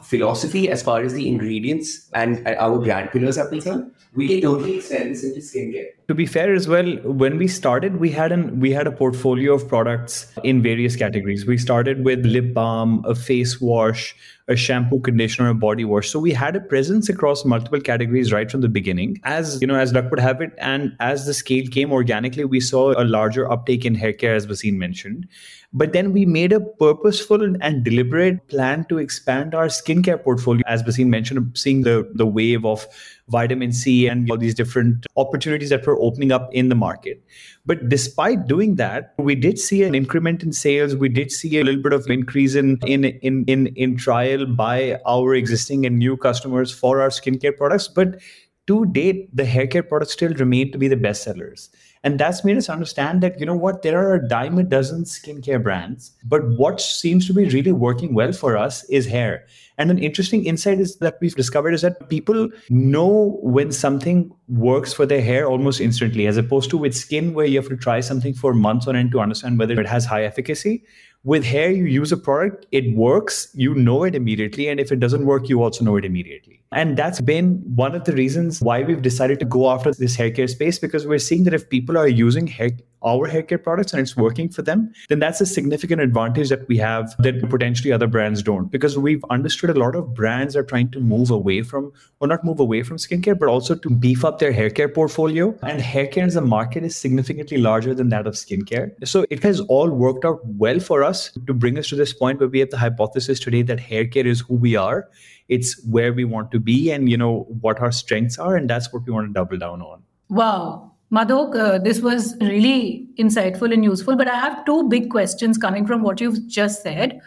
philosophy 0.03 0.69
as 0.69 0.83
far 0.83 1.01
as 1.01 1.15
the 1.15 1.27
ingredients 1.27 2.11
and 2.13 2.47
uh, 2.47 2.55
our 2.59 2.79
brand 2.79 3.11
pillars 3.11 3.39
are 3.39 3.49
concerned, 3.49 3.91
we 4.15 4.29
can 4.29 4.43
totally 4.43 4.77
extend 4.77 5.11
this 5.11 5.25
into 5.25 5.41
skincare. 5.41 5.87
To 6.09 6.15
be 6.15 6.27
fair 6.27 6.53
as 6.53 6.69
well 6.69 6.97
when 7.05 7.39
we 7.39 7.47
started 7.47 7.97
we 7.97 8.11
had 8.11 8.33
an 8.33 8.61
we 8.61 8.71
had 8.71 8.87
a 8.87 8.93
portfolio 8.93 9.55
of 9.55 9.67
products 9.69 10.33
in 10.43 10.63
various 10.63 10.97
categories. 10.97 11.47
We 11.47 11.59
started 11.59 12.05
with 12.05 12.27
lip 12.27 12.53
balm 12.55 13.05
a 13.07 13.15
face 13.15 13.61
wash 13.61 14.15
a 14.49 14.57
shampoo 14.57 14.99
conditioner 15.01 15.49
a 15.51 15.55
body 15.55 15.85
wash. 15.85 16.11
So 16.11 16.19
we 16.19 16.33
had 16.33 16.57
a 16.57 16.61
presence 16.61 17.09
across 17.09 17.45
multiple 17.45 17.81
categories 17.81 18.33
right 18.33 18.51
from 18.51 18.61
the 18.61 18.69
beginning. 18.69 19.21
As 19.25 19.61
you 19.61 19.67
know 19.67 19.77
as 19.77 19.93
luck 19.93 20.11
would 20.11 20.21
have 20.21 20.41
it 20.41 20.53
and 20.59 20.97
as 21.01 21.27
the 21.27 21.35
scale 21.35 21.67
came 21.69 21.93
organically 21.93 22.45
we 22.45 22.61
saw 22.61 22.93
a 23.01 23.05
larger 23.05 23.51
uptake 23.51 23.85
in 23.85 23.95
hair 23.95 24.13
care 24.13 24.35
as 24.35 24.47
Bhasin 24.47 24.75
mentioned. 24.75 25.29
But 25.73 25.95
then 25.95 26.13
we 26.13 26.27
made 26.27 26.53
a 26.53 26.61
purposeful 26.61 27.43
and 27.43 27.83
deliberate 27.83 28.47
plan 28.49 28.85
to 28.91 28.99
expand 28.99 29.55
our 29.55 29.69
skincare 29.69 30.23
portfolio 30.23 30.63
as 30.67 30.83
Bhasin 30.83 31.07
mentioned 31.07 31.57
seeing 31.57 31.83
the 31.83 32.11
the 32.15 32.27
wave 32.27 32.67
of 32.67 32.87
vitamin 33.33 33.73
C 33.73 34.07
and 34.07 34.31
all 34.31 34.39
these 34.39 34.55
different 34.55 35.07
opportunities 35.17 35.71
that 35.71 35.87
were 35.87 35.99
opening 36.01 36.31
up 36.31 36.49
in 36.53 36.69
the 36.69 36.75
market. 36.75 37.25
But 37.67 37.89
despite 37.89 38.47
doing 38.47 38.77
that, 38.77 39.15
we 39.19 39.35
did 39.35 39.59
see 39.59 39.83
an 39.85 39.95
increment 39.95 40.43
in 40.43 40.53
sales. 40.53 40.95
We 40.95 41.09
did 41.09 41.33
see 41.33 41.59
a 41.59 41.65
little 41.65 41.83
bit 41.83 41.93
of 41.93 42.09
increase 42.09 42.55
in 42.55 42.79
in 42.87 43.05
in 43.31 43.45
in, 43.47 43.67
in 43.87 43.97
trial 43.97 44.47
by 44.47 45.01
our 45.17 45.35
existing 45.35 45.87
and 45.87 45.99
new 45.99 46.17
customers 46.17 46.71
for 46.71 47.01
our 47.01 47.09
skincare 47.09 47.57
products. 47.57 47.89
But 47.89 48.21
to 48.69 48.87
date, 48.87 49.35
the 49.37 49.45
hair 49.45 49.67
care 49.67 49.83
products 49.83 50.13
still 50.13 50.35
remain 50.35 50.71
to 50.73 50.79
be 50.79 50.89
the 50.89 50.97
best 50.97 51.25
sellers. 51.25 51.71
And 52.05 52.19
that's 52.19 52.45
made 52.45 52.57
us 52.57 52.69
understand 52.69 53.23
that, 53.23 53.39
you 53.39 53.47
know 53.47 53.57
what, 53.57 53.83
there 53.83 53.99
are 53.99 54.15
a 54.15 54.29
dime 54.29 54.59
a 54.59 54.65
dozen 54.65 55.05
skincare 55.05 55.63
brands, 55.63 56.13
but 56.25 56.43
what 56.57 56.81
seems 56.81 57.27
to 57.29 57.35
be 57.35 57.49
really 57.49 57.73
working 57.73 58.15
well 58.15 58.33
for 58.33 58.57
us 58.57 58.83
is 58.85 59.07
hair. 59.07 59.47
And 59.79 59.91
an 59.91 59.99
interesting 59.99 60.45
insight 60.45 60.81
is 60.81 60.97
that 60.97 61.19
we've 61.21 61.35
discovered 61.35 61.75
is 61.75 61.83
that 61.83 62.09
people 62.09 62.49
know 62.69 63.39
when 63.43 63.73
something 63.73 64.33
works 64.49 64.93
for 64.93 65.07
their 65.07 65.23
hair 65.23 65.47
almost 65.47 65.81
instantly, 65.81 66.27
as 66.27 66.37
opposed 66.37 66.71
to 66.71 66.79
with 66.79 66.95
skin, 66.95 67.35
where 67.35 67.47
you 67.47 67.59
have 67.59 67.69
to 67.69 67.77
try 67.77 68.01
something 68.01 68.35
for 68.35 68.55
months 68.55 68.87
on 68.87 68.97
end 68.97 69.13
to 69.13 69.21
understand 69.21 69.59
whether 69.59 69.81
it 69.81 69.87
has 69.87 70.05
high 70.05 70.25
efficacy. 70.25 70.85
With 71.25 71.45
hair, 71.45 71.71
you 71.71 71.85
use 71.85 72.13
a 72.13 72.17
product, 72.17 72.67
it 72.73 72.97
works, 72.97 73.49
you 73.55 73.75
know 73.75 74.05
it 74.05 74.15
immediately. 74.15 74.69
And 74.69 74.81
if 74.81 74.91
it 74.91 75.01
doesn't 75.01 75.25
work, 75.25 75.49
you 75.49 75.63
also 75.63 75.85
know 75.85 75.97
it 75.97 76.05
immediately. 76.05 76.62
And 76.73 76.97
that's 76.97 77.21
been 77.21 77.63
one 77.75 77.95
of 77.95 78.05
the 78.05 78.13
reasons 78.13 78.61
why 78.61 78.83
we've 78.83 79.03
decided 79.03 79.39
to 79.41 79.45
go 79.45 79.71
after 79.71 79.93
this 79.93 80.17
hair 80.17 80.31
care 80.31 80.49
space 80.49 80.79
because 80.79 81.07
we're 81.07 81.19
seeing 81.19 81.45
that 81.45 81.55
if 81.55 81.69
people 81.69 81.99
are 81.99 82.09
using 82.09 82.47
hair, 82.47 82.71
our 83.05 83.27
hair 83.27 83.43
care 83.43 83.59
products 83.59 83.93
and 83.93 84.01
it's 84.01 84.17
working 84.17 84.49
for 84.49 84.63
them, 84.63 84.93
then 85.09 85.19
that's 85.19 85.41
a 85.41 85.47
significant 85.47 86.01
advantage 86.01 86.49
that 86.49 86.67
we 86.69 86.79
have 86.79 87.15
that 87.19 87.49
potentially 87.51 87.93
other 87.93 88.07
brands 88.07 88.43
don't. 88.43 88.71
Because 88.71 88.97
we've 88.97 89.25
understood 89.29 89.71
a 89.71 89.79
lot 89.79 89.95
of 89.95 90.15
brands 90.15 90.57
are 90.57 90.63
trying 90.63 90.91
to 90.93 91.01
move 91.01 91.31
away 91.31 91.63
from, 91.63 91.93
or 92.21 92.29
not 92.29 92.45
move 92.45 92.61
away 92.61 92.83
from 92.83 92.97
skincare, 92.97 93.39
but 93.39 93.49
also 93.49 93.75
to 93.75 93.91
beef 93.91 94.25
up 94.25 94.39
their 94.39 94.53
hair 94.53 94.71
care 94.71 94.89
portfolio. 94.89 95.55
And 95.63 95.81
hair 95.81 96.07
care 96.07 96.25
as 96.25 96.37
a 96.37 96.41
market 96.41 96.85
is 96.85 96.97
significantly 96.97 97.59
larger 97.59 97.95
than 97.95 98.09
that 98.11 98.27
of 98.27 98.35
skincare. 98.35 98.93
So 99.07 99.27
it 99.29 99.43
has 99.43 99.61
all 99.61 99.91
worked 99.91 100.25
out 100.25 100.41
well 100.47 100.81
for 100.81 101.05
us 101.05 101.33
to 101.47 101.53
bring 101.53 101.79
us 101.79 101.89
to 101.89 101.97
this 101.97 102.13
point 102.13 102.41
where 102.41 102.49
we 102.49 102.61
have 102.61 102.71
the 102.71 102.79
hypothesis 102.79 103.41
today 103.41 103.63
that 103.63 103.81
hair 103.81 104.07
care 104.07 104.27
is 104.27 104.41
who 104.41 104.55
we 104.55 104.77
are 104.77 105.09
it's 105.49 105.83
where 105.87 106.13
we 106.13 106.25
want 106.25 106.51
to 106.51 106.61
be 106.61 106.91
and 106.91 107.09
you 107.09 107.17
know 107.17 107.47
what 107.61 107.81
our 107.81 107.93
strengths 107.93 108.39
are 108.39 108.57
and 108.57 108.71
that's 108.71 108.93
what 108.93 109.05
we 109.07 109.13
want 109.13 109.27
to 109.29 109.33
double 109.33 109.59
down 109.59 109.83
on 109.83 110.03
wow 110.29 110.89
Madhok, 111.13 111.55
uh, 111.55 111.79
this 111.79 112.01
was 112.01 112.39
really 112.41 113.07
insightful 113.19 113.71
and 113.71 113.85
useful, 113.85 114.17
but 114.17 114.29
I 114.29 114.35
have 114.35 114.65
two 114.65 114.89
big 114.89 115.11
questions 115.11 115.59
coming 115.59 115.87
from 115.87 116.03
what 116.03 116.23
you've 116.23 116.49
just 116.49 116.83
said. 116.83 117.21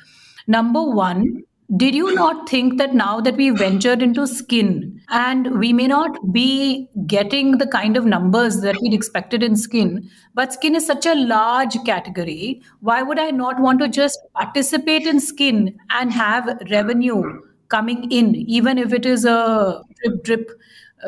Number 0.47 0.81
one, 0.81 1.43
did 1.77 1.93
you 1.93 2.13
not 2.15 2.49
think 2.49 2.79
that 2.79 2.95
now 2.95 3.19
that 3.21 3.35
we 3.37 3.51
ventured 3.51 4.01
into 4.01 4.25
skin 4.25 5.01
and 5.09 5.59
we 5.59 5.71
may 5.71 5.85
not 5.85 6.31
be 6.31 6.89
getting 7.05 7.59
the 7.59 7.67
kind 7.67 7.95
of 7.95 8.05
numbers 8.05 8.61
that 8.61 8.75
we'd 8.81 8.93
expected 8.93 9.43
in 9.43 9.55
skin, 9.55 10.09
but 10.33 10.53
skin 10.53 10.75
is 10.75 10.85
such 10.85 11.05
a 11.05 11.13
large 11.13 11.75
category, 11.85 12.61
why 12.79 13.03
would 13.03 13.19
I 13.19 13.29
not 13.29 13.59
want 13.59 13.79
to 13.81 13.87
just 13.87 14.19
participate 14.33 15.07
in 15.07 15.19
skin 15.19 15.77
and 15.91 16.11
have 16.11 16.59
revenue 16.71 17.41
coming 17.69 18.11
in, 18.11 18.35
even 18.35 18.77
if 18.77 18.93
it 18.93 19.05
is 19.05 19.25
a 19.25 19.83
drip 20.03 20.23
drip 20.23 20.49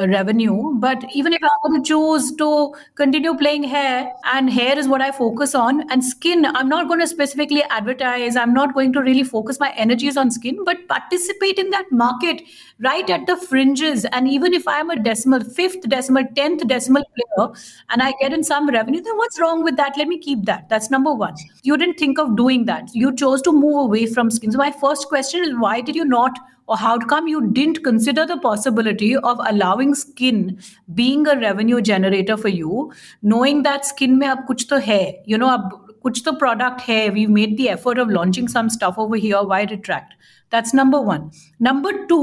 revenue. 0.07 0.73
But 0.75 1.03
even 1.13 1.33
if 1.33 1.41
I 1.43 1.49
want 1.63 1.83
to 1.83 1.87
choose 1.87 2.35
to 2.35 2.75
continue 2.95 3.35
playing 3.35 3.63
hair, 3.63 4.11
and 4.25 4.49
hair 4.49 4.77
is 4.77 4.87
what 4.87 5.01
I 5.01 5.11
focus 5.11 5.55
on, 5.55 5.89
and 5.91 6.03
skin, 6.03 6.45
I'm 6.45 6.69
not 6.69 6.87
going 6.87 6.99
to 6.99 7.07
specifically 7.07 7.63
advertise. 7.63 8.35
I'm 8.35 8.53
not 8.53 8.73
going 8.73 8.93
to 8.93 9.01
really 9.01 9.23
focus 9.23 9.59
my 9.59 9.71
energies 9.71 10.17
on 10.17 10.29
skin, 10.29 10.63
but 10.63 10.87
participate 10.87 11.57
in 11.57 11.69
that 11.71 11.85
market 11.91 12.41
right 12.79 13.09
at 13.09 13.25
the 13.25 13.37
fringes. 13.37 14.05
And 14.05 14.27
even 14.27 14.53
if 14.53 14.67
I'm 14.67 14.89
a 14.89 15.01
decimal, 15.01 15.43
fifth 15.43 15.81
decimal, 15.89 16.25
tenth 16.35 16.67
decimal 16.67 17.03
player, 17.15 17.49
and 17.89 18.01
I 18.01 18.13
get 18.19 18.33
in 18.33 18.43
some 18.43 18.69
revenue, 18.69 19.01
then 19.01 19.17
what's 19.17 19.39
wrong 19.39 19.63
with 19.63 19.77
that? 19.77 19.97
Let 19.97 20.07
me 20.07 20.19
keep 20.19 20.45
that. 20.45 20.69
That's 20.69 20.91
number 20.91 21.13
one. 21.13 21.35
You 21.63 21.77
didn't 21.77 21.97
think 21.97 22.19
of 22.19 22.35
doing 22.35 22.65
that. 22.65 22.93
You 22.93 23.15
chose 23.15 23.41
to 23.43 23.51
move 23.51 23.85
away 23.85 24.05
from 24.05 24.29
skin. 24.29 24.51
So 24.51 24.57
my 24.57 24.71
first 24.71 25.07
question 25.07 25.43
is, 25.43 25.51
why 25.57 25.81
did 25.81 25.95
you 25.95 26.05
not? 26.05 26.37
Or 26.67 26.77
how 26.77 26.97
come 26.97 27.27
you 27.27 27.41
didn't 27.57 27.83
consider 27.83 28.25
the 28.25 28.37
possibility 28.37 29.15
of 29.15 29.39
allowing 29.47 29.95
skin 29.95 30.59
being 30.93 31.27
a 31.27 31.39
revenue 31.39 31.81
generator 31.81 32.37
for 32.37 32.49
you 32.49 32.91
knowing 33.21 33.63
that 33.63 33.85
skin 33.91 34.17
mein 34.23 34.35
ab 34.35 34.45
kuch 34.51 34.67
to 34.73 34.81
hai 34.91 35.01
you 35.33 35.41
know 35.43 35.51
ab 35.57 35.75
kuch 36.07 36.23
to 36.29 36.35
product 36.45 36.87
hai 36.91 37.01
we've 37.17 37.35
made 37.39 37.57
the 37.63 37.69
effort 37.75 38.05
of 38.05 38.15
launching 38.19 38.53
some 38.55 38.73
stuff 38.77 39.03
over 39.07 39.25
here 39.27 39.43
why 39.53 39.63
retract? 39.75 40.13
That's 40.49 40.73
number 40.73 40.99
1 41.01 41.31
number 41.67 41.91
2 42.09 42.21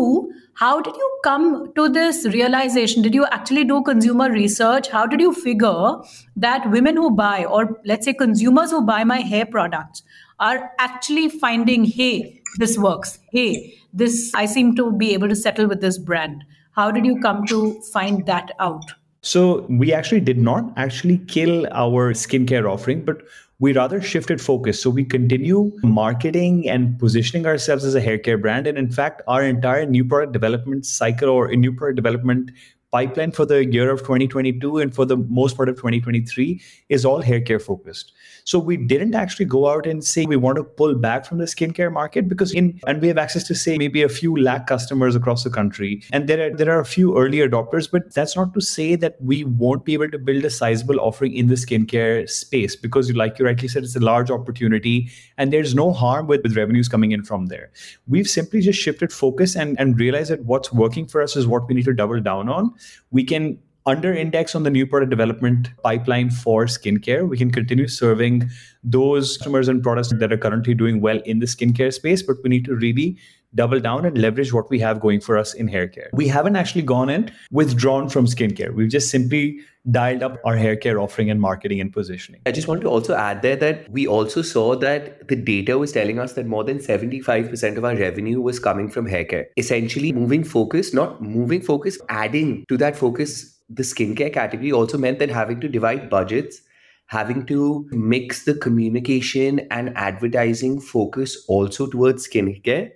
how 0.56 0.80
did 0.80 0.94
you 0.94 1.08
come 1.24 1.72
to 1.74 1.88
this 1.88 2.26
realization? 2.26 3.02
Did 3.02 3.12
you 3.12 3.26
actually 3.26 3.64
do 3.64 3.82
consumer 3.82 4.30
research? 4.30 4.88
How 4.88 5.04
did 5.04 5.20
you 5.20 5.32
figure 5.32 5.96
that 6.36 6.70
women 6.70 6.96
who 6.96 7.10
buy 7.10 7.44
or 7.44 7.80
let's 7.84 8.04
say 8.04 8.14
consumers 8.14 8.70
who 8.70 8.80
buy 8.82 9.02
my 9.02 9.18
hair 9.18 9.46
products 9.46 10.04
are 10.40 10.72
actually 10.78 11.28
finding 11.28 11.84
hey 11.84 12.40
this 12.58 12.76
works 12.78 13.18
hey 13.30 13.74
this 13.94 14.34
I 14.34 14.46
seem 14.46 14.74
to 14.74 14.90
be 14.92 15.14
able 15.14 15.28
to 15.28 15.36
settle 15.36 15.68
with 15.68 15.80
this 15.80 15.98
brand. 15.98 16.44
How 16.72 16.90
did 16.90 17.06
you 17.06 17.20
come 17.20 17.46
to 17.46 17.80
find 17.92 18.26
that 18.26 18.50
out? 18.58 18.82
So 19.22 19.64
we 19.70 19.92
actually 19.92 20.20
did 20.20 20.38
not 20.38 20.72
actually 20.76 21.18
kill 21.18 21.66
our 21.70 22.12
skincare 22.12 22.70
offering, 22.70 23.04
but 23.04 23.22
we 23.60 23.72
rather 23.72 24.02
shifted 24.02 24.40
focus. 24.40 24.82
So 24.82 24.90
we 24.90 25.04
continue 25.04 25.72
marketing 25.84 26.68
and 26.68 26.98
positioning 26.98 27.46
ourselves 27.46 27.84
as 27.84 27.94
a 27.94 28.00
hair 28.00 28.18
care 28.18 28.36
brand. 28.36 28.66
And 28.66 28.76
in 28.76 28.90
fact, 28.90 29.22
our 29.28 29.44
entire 29.44 29.86
new 29.86 30.04
product 30.04 30.32
development 30.32 30.84
cycle 30.84 31.30
or 31.30 31.54
new 31.54 31.72
product 31.72 31.96
development 31.96 32.50
pipeline 32.90 33.30
for 33.30 33.46
the 33.46 33.64
year 33.64 33.90
of 33.90 34.00
2022 34.00 34.78
and 34.78 34.94
for 34.94 35.04
the 35.04 35.16
most 35.16 35.56
part 35.56 35.68
of 35.68 35.76
2023 35.76 36.60
is 36.88 37.04
all 37.04 37.20
hair 37.20 37.40
care 37.40 37.60
focused. 37.60 38.12
So 38.44 38.58
we 38.58 38.76
didn't 38.76 39.14
actually 39.14 39.46
go 39.46 39.68
out 39.68 39.86
and 39.86 40.04
say 40.04 40.26
we 40.26 40.36
want 40.36 40.56
to 40.56 40.64
pull 40.64 40.94
back 40.94 41.24
from 41.24 41.38
the 41.38 41.46
skincare 41.46 41.90
market 41.90 42.28
because 42.28 42.52
in 42.52 42.78
and 42.86 43.00
we 43.00 43.08
have 43.08 43.16
access 43.16 43.44
to 43.44 43.54
say 43.54 43.78
maybe 43.78 44.02
a 44.02 44.08
few 44.08 44.36
lakh 44.36 44.66
customers 44.66 45.16
across 45.16 45.44
the 45.44 45.50
country. 45.50 46.02
And 46.12 46.28
there 46.28 46.46
are 46.46 46.54
there 46.54 46.70
are 46.70 46.80
a 46.80 46.84
few 46.84 47.16
early 47.18 47.38
adopters, 47.38 47.90
but 47.90 48.12
that's 48.12 48.36
not 48.36 48.52
to 48.54 48.60
say 48.60 48.96
that 48.96 49.16
we 49.20 49.44
won't 49.44 49.86
be 49.86 49.94
able 49.94 50.10
to 50.10 50.18
build 50.18 50.44
a 50.44 50.50
sizable 50.50 51.00
offering 51.00 51.34
in 51.34 51.46
the 51.46 51.54
skincare 51.54 52.28
space 52.28 52.76
because 52.76 53.10
like 53.14 53.38
you 53.38 53.46
rightly 53.46 53.68
said, 53.68 53.82
it's 53.82 53.96
a 53.96 54.00
large 54.00 54.30
opportunity 54.30 55.10
and 55.38 55.52
there's 55.52 55.74
no 55.74 55.92
harm 55.92 56.26
with, 56.26 56.42
with 56.42 56.56
revenues 56.56 56.86
coming 56.88 57.12
in 57.12 57.24
from 57.24 57.46
there. 57.46 57.70
We've 58.06 58.28
simply 58.28 58.60
just 58.60 58.78
shifted 58.78 59.10
focus 59.12 59.56
and, 59.56 59.80
and 59.80 59.98
realized 59.98 60.30
that 60.30 60.44
what's 60.44 60.70
working 60.70 61.06
for 61.06 61.22
us 61.22 61.34
is 61.34 61.46
what 61.46 61.66
we 61.66 61.74
need 61.74 61.86
to 61.86 61.94
double 61.94 62.20
down 62.20 62.50
on. 62.50 62.74
We 63.10 63.24
can 63.24 63.58
under 63.86 64.14
index 64.14 64.54
on 64.54 64.62
the 64.62 64.70
new 64.70 64.86
product 64.86 65.10
development 65.10 65.68
pipeline 65.82 66.30
for 66.30 66.64
skincare. 66.64 67.28
We 67.28 67.36
can 67.36 67.50
continue 67.50 67.86
serving 67.86 68.48
those 68.82 69.36
customers 69.36 69.68
and 69.68 69.82
products 69.82 70.12
that 70.12 70.32
are 70.32 70.38
currently 70.38 70.74
doing 70.74 71.00
well 71.00 71.20
in 71.26 71.38
the 71.38 71.46
skincare 71.46 71.92
space, 71.92 72.22
but 72.22 72.36
we 72.42 72.48
need 72.50 72.64
to 72.64 72.74
really 72.74 73.18
double 73.54 73.78
down 73.78 74.04
and 74.04 74.18
leverage 74.18 74.52
what 74.52 74.68
we 74.70 74.80
have 74.80 75.00
going 75.00 75.20
for 75.20 75.38
us 75.38 75.54
in 75.54 75.68
hair 75.68 75.86
care. 75.86 76.10
We 76.12 76.26
haven't 76.26 76.56
actually 76.56 76.82
gone 76.82 77.08
and 77.08 77.32
withdrawn 77.50 78.08
from 78.08 78.26
skincare. 78.26 78.74
We've 78.74 78.90
just 78.90 79.10
simply 79.10 79.60
dialed 79.90 80.22
up 80.22 80.38
our 80.44 80.56
hair 80.56 80.76
care 80.76 80.98
offering 80.98 81.30
and 81.30 81.40
marketing 81.40 81.80
and 81.80 81.92
positioning. 81.92 82.40
I 82.46 82.52
just 82.52 82.66
want 82.66 82.80
to 82.80 82.88
also 82.88 83.14
add 83.14 83.42
there 83.42 83.56
that 83.56 83.90
we 83.90 84.06
also 84.06 84.42
saw 84.42 84.74
that 84.76 85.28
the 85.28 85.36
data 85.36 85.78
was 85.78 85.92
telling 85.92 86.18
us 86.18 86.32
that 86.32 86.46
more 86.46 86.64
than 86.64 86.78
75% 86.78 87.76
of 87.76 87.84
our 87.84 87.94
revenue 87.94 88.40
was 88.40 88.58
coming 88.58 88.88
from 88.88 89.06
hair 89.06 89.24
care. 89.24 89.48
Essentially, 89.56 90.12
moving 90.12 90.42
focus, 90.42 90.94
not 90.94 91.22
moving 91.22 91.60
focus, 91.60 91.98
adding 92.08 92.64
to 92.68 92.78
that 92.78 92.96
focus 92.96 93.53
the 93.68 93.82
skincare 93.82 94.32
category 94.32 94.72
also 94.72 94.98
meant 94.98 95.18
that 95.18 95.30
having 95.30 95.60
to 95.60 95.68
divide 95.68 96.10
budgets, 96.10 96.60
having 97.06 97.46
to 97.46 97.86
mix 97.90 98.44
the 98.44 98.54
communication 98.54 99.60
and 99.70 99.96
advertising 99.96 100.80
focus 100.80 101.44
also 101.48 101.86
towards 101.86 102.28
skincare 102.28 102.90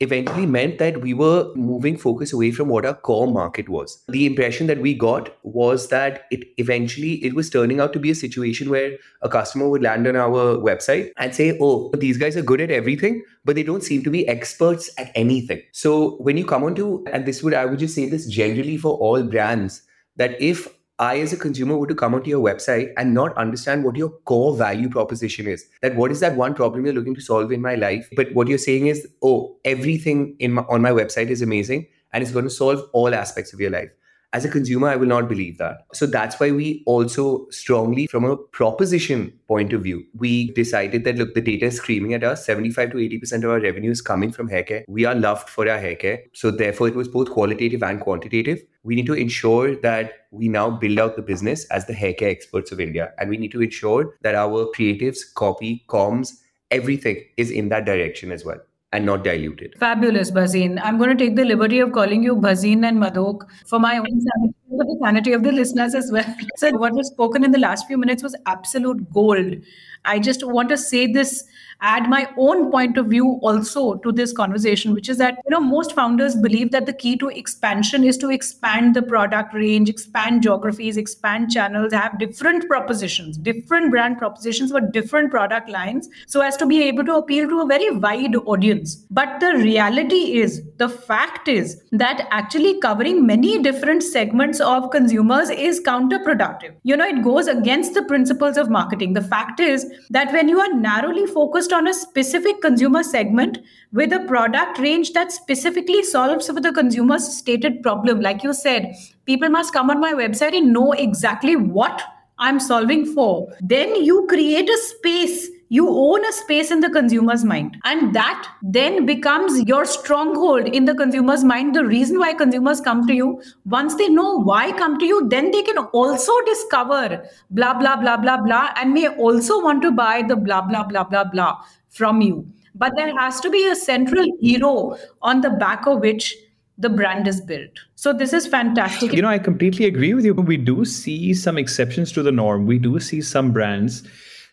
eventually 0.00 0.44
meant 0.44 0.78
that 0.78 1.00
we 1.00 1.14
were 1.14 1.50
moving 1.54 1.96
focus 1.96 2.32
away 2.32 2.50
from 2.50 2.68
what 2.68 2.84
our 2.84 2.94
core 2.94 3.26
market 3.26 3.68
was. 3.68 4.02
The 4.08 4.26
impression 4.26 4.66
that 4.66 4.80
we 4.80 4.92
got 4.92 5.34
was 5.42 5.88
that 5.88 6.24
it 6.30 6.44
eventually 6.58 7.14
it 7.24 7.34
was 7.34 7.48
turning 7.48 7.80
out 7.80 7.92
to 7.94 7.98
be 7.98 8.10
a 8.10 8.14
situation 8.14 8.68
where 8.68 8.98
a 9.22 9.28
customer 9.28 9.68
would 9.68 9.82
land 9.82 10.06
on 10.06 10.16
our 10.16 10.56
website 10.56 11.12
and 11.16 11.34
say 11.34 11.56
oh 11.60 11.90
these 11.96 12.18
guys 12.18 12.36
are 12.36 12.42
good 12.42 12.60
at 12.60 12.70
everything 12.70 13.24
but 13.44 13.54
they 13.54 13.62
don't 13.62 13.82
seem 13.82 14.02
to 14.02 14.10
be 14.10 14.28
experts 14.28 14.90
at 14.98 15.10
anything. 15.14 15.62
So 15.72 16.16
when 16.16 16.36
you 16.36 16.44
come 16.44 16.64
on 16.64 16.74
to 16.74 17.04
and 17.10 17.24
this 17.24 17.42
would 17.42 17.54
i 17.54 17.64
would 17.64 17.78
just 17.78 17.94
say 17.94 18.08
this 18.08 18.26
generally 18.26 18.76
for 18.76 18.96
all 18.98 19.22
brands 19.22 19.82
that 20.16 20.40
if 20.40 20.68
I, 20.98 21.20
as 21.20 21.32
a 21.32 21.36
consumer, 21.36 21.76
were 21.76 21.86
to 21.86 21.94
come 21.94 22.14
onto 22.14 22.30
your 22.30 22.42
website 22.42 22.92
and 22.96 23.12
not 23.12 23.36
understand 23.36 23.84
what 23.84 23.96
your 23.96 24.08
core 24.24 24.56
value 24.56 24.88
proposition 24.88 25.46
is, 25.46 25.66
that 25.82 25.94
what 25.94 26.10
is 26.10 26.20
that 26.20 26.36
one 26.36 26.54
problem 26.54 26.84
you're 26.86 26.94
looking 26.94 27.14
to 27.14 27.20
solve 27.20 27.52
in 27.52 27.60
my 27.60 27.74
life? 27.74 28.08
But 28.16 28.32
what 28.32 28.48
you're 28.48 28.56
saying 28.56 28.86
is, 28.86 29.06
oh, 29.22 29.56
everything 29.64 30.36
in 30.38 30.52
my, 30.52 30.62
on 30.62 30.80
my 30.80 30.90
website 30.90 31.28
is 31.28 31.42
amazing 31.42 31.86
and 32.12 32.22
it's 32.22 32.32
going 32.32 32.46
to 32.46 32.50
solve 32.50 32.82
all 32.92 33.14
aspects 33.14 33.52
of 33.52 33.60
your 33.60 33.70
life 33.70 33.90
as 34.36 34.44
a 34.44 34.50
consumer, 34.50 34.88
I 34.88 34.96
will 34.96 35.06
not 35.06 35.30
believe 35.30 35.56
that. 35.58 35.86
So 35.94 36.04
that's 36.04 36.38
why 36.38 36.50
we 36.50 36.82
also 36.84 37.46
strongly, 37.48 38.06
from 38.06 38.24
a 38.24 38.36
proposition 38.36 39.32
point 39.48 39.72
of 39.72 39.82
view, 39.82 40.04
we 40.14 40.52
decided 40.52 41.04
that 41.04 41.16
look, 41.16 41.32
the 41.32 41.40
data 41.40 41.66
is 41.66 41.76
screaming 41.76 42.12
at 42.12 42.22
us. 42.22 42.44
75 42.44 42.90
to 42.90 42.96
80% 42.98 43.44
of 43.44 43.50
our 43.50 43.60
revenue 43.60 43.90
is 43.90 44.02
coming 44.02 44.30
from 44.32 44.48
hair 44.48 44.62
care. 44.62 44.84
We 44.88 45.06
are 45.06 45.14
loved 45.14 45.48
for 45.48 45.66
our 45.66 45.78
hair 45.78 45.96
care. 45.96 46.20
So 46.34 46.50
therefore, 46.50 46.88
it 46.88 46.94
was 46.94 47.08
both 47.08 47.30
qualitative 47.30 47.82
and 47.82 47.98
quantitative. 47.98 48.62
We 48.82 48.94
need 48.94 49.06
to 49.06 49.14
ensure 49.14 49.74
that 49.76 50.12
we 50.30 50.48
now 50.48 50.68
build 50.68 50.98
out 50.98 51.16
the 51.16 51.22
business 51.22 51.64
as 51.70 51.86
the 51.86 51.94
hair 51.94 52.12
care 52.12 52.28
experts 52.28 52.72
of 52.72 52.78
India. 52.78 53.12
And 53.18 53.30
we 53.30 53.38
need 53.38 53.52
to 53.52 53.62
ensure 53.62 54.16
that 54.20 54.34
our 54.34 54.66
creatives, 54.76 55.20
copy, 55.34 55.86
comms, 55.88 56.34
everything 56.70 57.24
is 57.38 57.50
in 57.50 57.70
that 57.70 57.86
direction 57.86 58.32
as 58.32 58.44
well 58.44 58.60
and 58.92 59.04
not 59.04 59.24
diluted. 59.24 59.74
Fabulous, 59.78 60.30
Bhasin. 60.30 60.80
I'm 60.82 60.98
going 60.98 61.16
to 61.16 61.24
take 61.24 61.36
the 61.36 61.44
liberty 61.44 61.80
of 61.80 61.92
calling 61.92 62.22
you 62.22 62.36
Bhasin 62.36 62.86
and 62.86 62.98
Madhok 62.98 63.42
for 63.66 63.78
my 63.78 63.98
own 63.98 64.06
sanity, 64.06 64.54
for 64.68 64.84
the 64.84 64.98
sanity 65.02 65.32
of 65.32 65.42
the 65.42 65.52
listeners 65.52 65.94
as 65.94 66.10
well. 66.12 66.24
So, 66.56 66.70
what 66.76 66.92
was 66.92 67.08
spoken 67.08 67.44
in 67.44 67.50
the 67.50 67.58
last 67.58 67.86
few 67.86 67.98
minutes 67.98 68.22
was 68.22 68.36
absolute 68.46 69.12
gold. 69.12 69.56
I 70.04 70.18
just 70.18 70.46
want 70.46 70.68
to 70.70 70.78
say 70.78 71.06
this 71.06 71.44
add 71.80 72.08
my 72.08 72.28
own 72.36 72.70
point 72.70 72.96
of 72.96 73.06
view 73.06 73.38
also 73.42 73.94
to 73.96 74.12
this 74.12 74.32
conversation 74.32 74.94
which 74.94 75.08
is 75.08 75.18
that 75.18 75.38
you 75.44 75.50
know 75.50 75.60
most 75.60 75.92
founders 75.92 76.34
believe 76.34 76.70
that 76.70 76.86
the 76.86 76.92
key 76.92 77.16
to 77.16 77.28
expansion 77.28 78.04
is 78.04 78.16
to 78.18 78.30
expand 78.30 78.94
the 78.94 79.02
product 79.02 79.54
range 79.54 79.88
expand 79.88 80.42
geographies 80.42 80.96
expand 80.96 81.50
channels 81.50 81.92
have 81.92 82.18
different 82.18 82.66
propositions 82.68 83.36
different 83.36 83.90
brand 83.90 84.18
propositions 84.18 84.70
for 84.70 84.80
different 84.80 85.30
product 85.30 85.68
lines 85.68 86.08
so 86.26 86.40
as 86.40 86.56
to 86.56 86.66
be 86.66 86.82
able 86.82 87.04
to 87.04 87.14
appeal 87.14 87.48
to 87.48 87.60
a 87.60 87.66
very 87.66 87.90
wide 87.90 88.36
audience. 88.46 88.96
But 89.10 89.40
the 89.40 89.52
reality 89.54 90.38
is 90.38 90.62
the 90.76 90.88
fact 90.88 91.48
is 91.48 91.82
that 91.92 92.26
actually 92.30 92.80
covering 92.80 93.26
many 93.26 93.62
different 93.62 94.02
segments 94.02 94.60
of 94.60 94.90
consumers 94.90 95.50
is 95.50 95.80
counterproductive. 95.80 96.74
You 96.82 96.96
know 96.96 97.06
it 97.06 97.22
goes 97.22 97.46
against 97.46 97.94
the 97.94 98.02
principles 98.02 98.56
of 98.56 98.70
marketing. 98.70 99.14
The 99.14 99.22
fact 99.22 99.60
is 99.60 99.86
that 100.10 100.32
when 100.32 100.48
you 100.48 100.60
are 100.60 100.72
narrowly 100.74 101.26
focused 101.26 101.65
focused 101.66 101.72
on 101.72 101.88
a 101.88 101.94
specific 101.94 102.60
consumer 102.60 103.02
segment 103.02 103.58
with 103.92 104.12
a 104.12 104.20
product 104.20 104.78
range 104.78 105.12
that 105.12 105.32
specifically 105.32 106.02
solves 106.02 106.46
for 106.46 106.60
the 106.60 106.72
consumer's 106.72 107.26
stated 107.36 107.82
problem. 107.82 108.20
Like 108.20 108.44
you 108.44 108.54
said, 108.54 108.94
people 109.24 109.48
must 109.48 109.72
come 109.72 109.90
on 109.90 110.00
my 110.00 110.12
website 110.12 110.56
and 110.56 110.72
know 110.72 110.92
exactly 110.92 111.56
what 111.56 112.02
I'm 112.38 112.60
solving 112.60 113.04
for. 113.14 113.48
Then 113.60 114.04
you 114.04 114.26
create 114.28 114.68
a 114.68 114.78
space 114.78 115.48
you 115.68 115.88
own 115.88 116.24
a 116.24 116.32
space 116.32 116.70
in 116.70 116.80
the 116.80 116.90
consumer's 116.90 117.44
mind 117.44 117.76
and 117.84 118.14
that 118.14 118.48
then 118.62 119.04
becomes 119.04 119.60
your 119.62 119.84
stronghold 119.84 120.66
in 120.68 120.84
the 120.84 120.94
consumer's 120.94 121.42
mind 121.42 121.74
the 121.74 121.84
reason 121.84 122.18
why 122.18 122.32
consumers 122.32 122.80
come 122.80 123.06
to 123.06 123.14
you 123.14 123.42
once 123.64 123.96
they 123.96 124.08
know 124.08 124.38
why 124.40 124.70
come 124.72 124.98
to 124.98 125.04
you 125.06 125.28
then 125.28 125.50
they 125.50 125.62
can 125.62 125.78
also 126.02 126.32
discover 126.46 127.24
blah 127.50 127.74
blah 127.74 127.96
blah 127.96 128.16
blah 128.16 128.36
blah 128.36 128.70
and 128.76 128.92
may 128.92 129.08
also 129.08 129.60
want 129.62 129.82
to 129.82 129.90
buy 129.90 130.22
the 130.22 130.36
blah 130.36 130.60
blah 130.60 130.84
blah 130.84 131.04
blah 131.04 131.24
blah 131.24 131.56
from 131.90 132.20
you 132.20 132.46
but 132.74 132.92
there 132.96 133.16
has 133.18 133.40
to 133.40 133.50
be 133.50 133.66
a 133.68 133.74
central 133.74 134.26
hero 134.40 134.96
on 135.22 135.40
the 135.40 135.50
back 135.50 135.86
of 135.86 136.00
which 136.00 136.36
the 136.78 136.90
brand 136.90 137.26
is 137.26 137.40
built. 137.40 137.70
So 137.94 138.12
this 138.12 138.34
is 138.34 138.46
fantastic. 138.46 139.12
You 139.14 139.22
know, 139.22 139.28
I 139.28 139.38
completely 139.38 139.86
agree 139.86 140.12
with 140.12 140.26
you. 140.26 140.34
We 140.34 140.58
do 140.58 140.84
see 140.84 141.32
some 141.32 141.56
exceptions 141.56 142.12
to 142.12 142.22
the 142.22 142.32
norm. 142.32 142.66
We 142.66 142.78
do 142.78 143.00
see 143.00 143.22
some 143.22 143.50
brands 143.50 144.06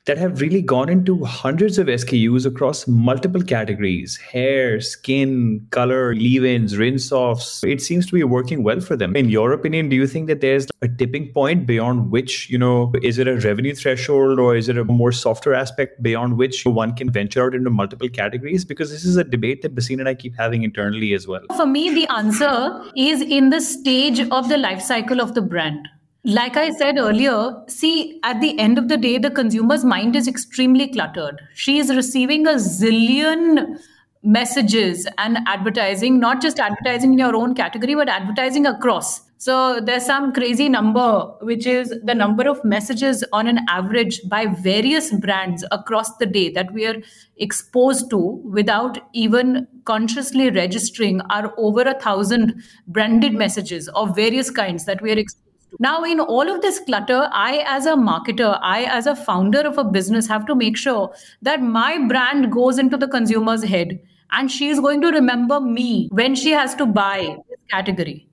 that 0.05 0.17
have 0.17 0.41
really 0.41 0.61
gone 0.61 0.89
into 0.89 1.23
hundreds 1.23 1.77
of 1.77 1.87
SKUs 1.87 2.45
across 2.45 2.87
multiple 2.87 3.41
categories 3.41 4.17
hair, 4.17 4.81
skin, 4.81 5.65
color, 5.71 6.13
leave 6.13 6.43
ins, 6.43 6.77
rinse 6.77 7.11
offs. 7.11 7.63
It 7.63 7.81
seems 7.81 8.05
to 8.07 8.13
be 8.13 8.23
working 8.23 8.63
well 8.63 8.81
for 8.81 8.97
them. 8.97 9.15
In 9.15 9.29
your 9.29 9.53
opinion, 9.53 9.89
do 9.89 9.95
you 9.95 10.07
think 10.07 10.27
that 10.27 10.41
there's 10.41 10.67
a 10.81 10.87
tipping 10.87 11.31
point 11.31 11.65
beyond 11.65 12.11
which, 12.11 12.49
you 12.49 12.57
know, 12.57 12.91
is 13.01 13.17
it 13.17 13.27
a 13.27 13.37
revenue 13.37 13.73
threshold 13.73 14.39
or 14.39 14.55
is 14.55 14.67
it 14.67 14.77
a 14.77 14.83
more 14.83 15.11
softer 15.11 15.53
aspect 15.53 16.03
beyond 16.03 16.37
which 16.37 16.65
one 16.65 16.93
can 16.95 17.09
venture 17.09 17.45
out 17.45 17.55
into 17.55 17.69
multiple 17.69 18.09
categories? 18.09 18.65
Because 18.65 18.91
this 18.91 19.05
is 19.05 19.15
a 19.15 19.23
debate 19.23 19.61
that 19.61 19.73
Bhasin 19.73 19.99
and 19.99 20.09
I 20.09 20.15
keep 20.15 20.35
having 20.37 20.63
internally 20.63 21.13
as 21.13 21.27
well. 21.27 21.43
For 21.55 21.65
me, 21.65 21.93
the 21.93 22.11
answer 22.11 22.83
is 22.97 23.21
in 23.21 23.51
the 23.51 23.61
stage 23.61 24.19
of 24.19 24.49
the 24.49 24.57
life 24.57 24.81
cycle 24.81 25.21
of 25.21 25.33
the 25.33 25.41
brand. 25.41 25.87
Like 26.25 26.55
I 26.55 26.71
said 26.71 26.97
earlier, 26.97 27.53
see, 27.67 28.21
at 28.23 28.39
the 28.39 28.57
end 28.57 28.77
of 28.77 28.87
the 28.87 28.95
day, 28.95 29.17
the 29.17 29.29
consumer's 29.29 29.83
mind 29.83 30.15
is 30.15 30.25
extremely 30.25 30.87
cluttered. 30.87 31.41
She 31.53 31.79
is 31.79 31.93
receiving 31.93 32.47
a 32.47 32.51
zillion 32.51 33.77
messages 34.23 35.05
and 35.17 35.39
advertising, 35.47 36.21
not 36.21 36.41
just 36.41 36.61
advertising 36.61 37.11
in 37.11 37.19
your 37.19 37.35
own 37.35 37.53
category, 37.55 37.93
but 37.93 38.07
advertising 38.07 38.65
across. 38.65 39.19
So 39.37 39.81
there's 39.81 40.05
some 40.05 40.31
crazy 40.31 40.69
number, 40.69 41.25
which 41.41 41.67
is 41.67 41.93
the 42.05 42.15
number 42.15 42.47
of 42.47 42.63
messages 42.63 43.25
on 43.33 43.45
an 43.45 43.59
average 43.67 44.21
by 44.29 44.45
various 44.45 45.11
brands 45.11 45.65
across 45.71 46.15
the 46.15 46.25
day 46.25 46.49
that 46.51 46.71
we 46.71 46.85
are 46.85 47.01
exposed 47.35 48.09
to 48.11 48.41
without 48.45 48.97
even 49.11 49.67
consciously 49.83 50.49
registering 50.51 51.19
are 51.29 51.53
over 51.57 51.81
a 51.81 51.99
thousand 51.99 52.63
branded 52.87 53.33
messages 53.33 53.89
of 53.89 54.15
various 54.15 54.49
kinds 54.49 54.85
that 54.85 55.01
we 55.01 55.11
are 55.11 55.17
exposed 55.17 55.43
now, 55.79 56.03
in 56.03 56.19
all 56.19 56.49
of 56.49 56.61
this 56.61 56.79
clutter, 56.79 57.29
I, 57.31 57.63
as 57.65 57.85
a 57.85 57.95
marketer, 57.95 58.59
I, 58.61 58.83
as 58.83 59.07
a 59.07 59.15
founder 59.15 59.61
of 59.61 59.77
a 59.77 59.83
business, 59.83 60.27
have 60.27 60.45
to 60.47 60.55
make 60.55 60.77
sure 60.77 61.13
that 61.41 61.61
my 61.61 61.97
brand 62.07 62.51
goes 62.51 62.77
into 62.77 62.97
the 62.97 63.07
consumer's 63.07 63.63
head 63.63 63.99
and 64.31 64.51
she 64.51 64.69
is 64.69 64.79
going 64.79 65.01
to 65.01 65.07
remember 65.07 65.59
me 65.59 66.09
when 66.11 66.35
she 66.35 66.51
has 66.51 66.75
to 66.75 66.85
buy 66.85 67.37
this 67.49 67.59
category. 67.69 68.27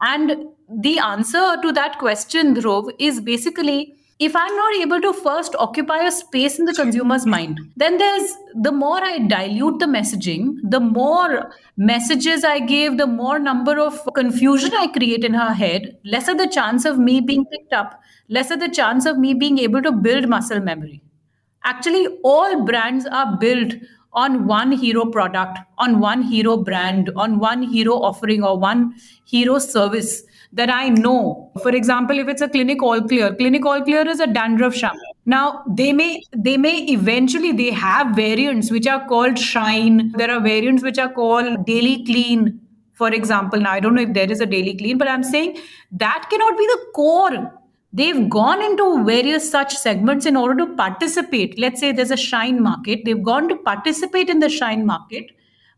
And 0.00 0.46
the 0.68 0.98
answer 0.98 1.56
to 1.62 1.72
that 1.72 1.98
question, 1.98 2.54
Dhruv, 2.54 2.90
is 2.98 3.20
basically 3.20 3.96
if 4.18 4.36
I'm 4.36 4.56
not 4.56 4.74
able 4.76 5.00
to 5.00 5.12
first 5.12 5.56
occupy 5.58 6.06
a 6.06 6.12
space 6.12 6.58
in 6.58 6.66
the 6.66 6.72
consumer's 6.72 7.26
mind, 7.34 7.58
then 7.76 7.98
there's 7.98 8.34
the 8.54 8.72
more 8.72 9.02
I 9.02 9.18
dilute 9.18 9.80
the 9.80 9.86
messaging, 9.86 10.56
the 10.62 10.80
more 10.80 11.52
messages 11.76 12.44
I 12.44 12.60
give, 12.60 12.96
the 12.96 13.06
more 13.06 13.38
number 13.38 13.78
of 13.80 14.00
confusion 14.14 14.72
I 14.74 14.86
create 14.86 15.24
in 15.24 15.34
her 15.34 15.52
head, 15.52 15.98
lesser 16.04 16.34
the 16.34 16.46
chance 16.46 16.84
of 16.84 16.98
me 16.98 17.20
being 17.20 17.44
picked 17.46 17.72
up, 17.72 18.00
lesser 18.28 18.56
the 18.56 18.68
chance 18.68 19.06
of 19.06 19.18
me 19.18 19.34
being 19.34 19.58
able 19.58 19.82
to 19.82 19.92
build 19.92 20.28
muscle 20.28 20.60
memory. 20.60 21.02
Actually, 21.64 22.06
all 22.22 22.64
brands 22.64 23.06
are 23.06 23.36
built 23.38 23.74
on 24.12 24.46
one 24.46 24.70
hero 24.70 25.06
product, 25.06 25.58
on 25.78 25.98
one 25.98 26.22
hero 26.22 26.56
brand, 26.56 27.10
on 27.16 27.40
one 27.40 27.62
hero 27.62 27.94
offering, 27.94 28.44
or 28.44 28.56
one 28.56 28.94
hero 29.24 29.58
service 29.58 30.22
that 30.54 30.70
I 30.70 30.88
know. 30.88 31.50
For 31.62 31.70
example, 31.70 32.18
if 32.18 32.28
it's 32.28 32.40
a 32.40 32.48
clinic 32.48 32.82
all 32.82 33.02
clear, 33.02 33.34
clinic 33.34 33.66
all 33.66 33.82
clear 33.82 34.06
is 34.08 34.20
a 34.20 34.26
dandruff 34.26 34.74
shampoo. 34.74 35.00
Now 35.26 35.64
they 35.68 35.92
may 35.92 36.22
they 36.36 36.56
may 36.56 36.76
eventually 36.84 37.52
they 37.52 37.70
have 37.70 38.14
variants 38.14 38.70
which 38.70 38.86
are 38.86 39.06
called 39.08 39.38
shine. 39.38 40.12
There 40.12 40.30
are 40.30 40.40
variants 40.40 40.82
which 40.82 40.98
are 40.98 41.12
called 41.12 41.66
daily 41.66 42.04
clean. 42.04 42.60
For 42.92 43.08
example, 43.12 43.60
now 43.60 43.72
I 43.72 43.80
don't 43.80 43.94
know 43.94 44.02
if 44.02 44.12
there 44.12 44.30
is 44.30 44.40
a 44.40 44.46
daily 44.46 44.76
clean, 44.76 44.98
but 44.98 45.08
I'm 45.08 45.24
saying 45.24 45.58
that 45.92 46.26
cannot 46.30 46.56
be 46.56 46.66
the 46.66 46.80
core. 46.94 47.52
They've 47.92 48.28
gone 48.28 48.62
into 48.62 49.04
various 49.04 49.48
such 49.50 49.74
segments 49.74 50.26
in 50.26 50.36
order 50.36 50.66
to 50.66 50.74
participate. 50.76 51.58
Let's 51.58 51.80
say 51.80 51.92
there's 51.92 52.10
a 52.10 52.16
shine 52.16 52.62
market. 52.62 53.04
They've 53.04 53.22
gone 53.22 53.48
to 53.48 53.56
participate 53.56 54.28
in 54.28 54.40
the 54.40 54.48
shine 54.48 54.84
market 54.86 55.30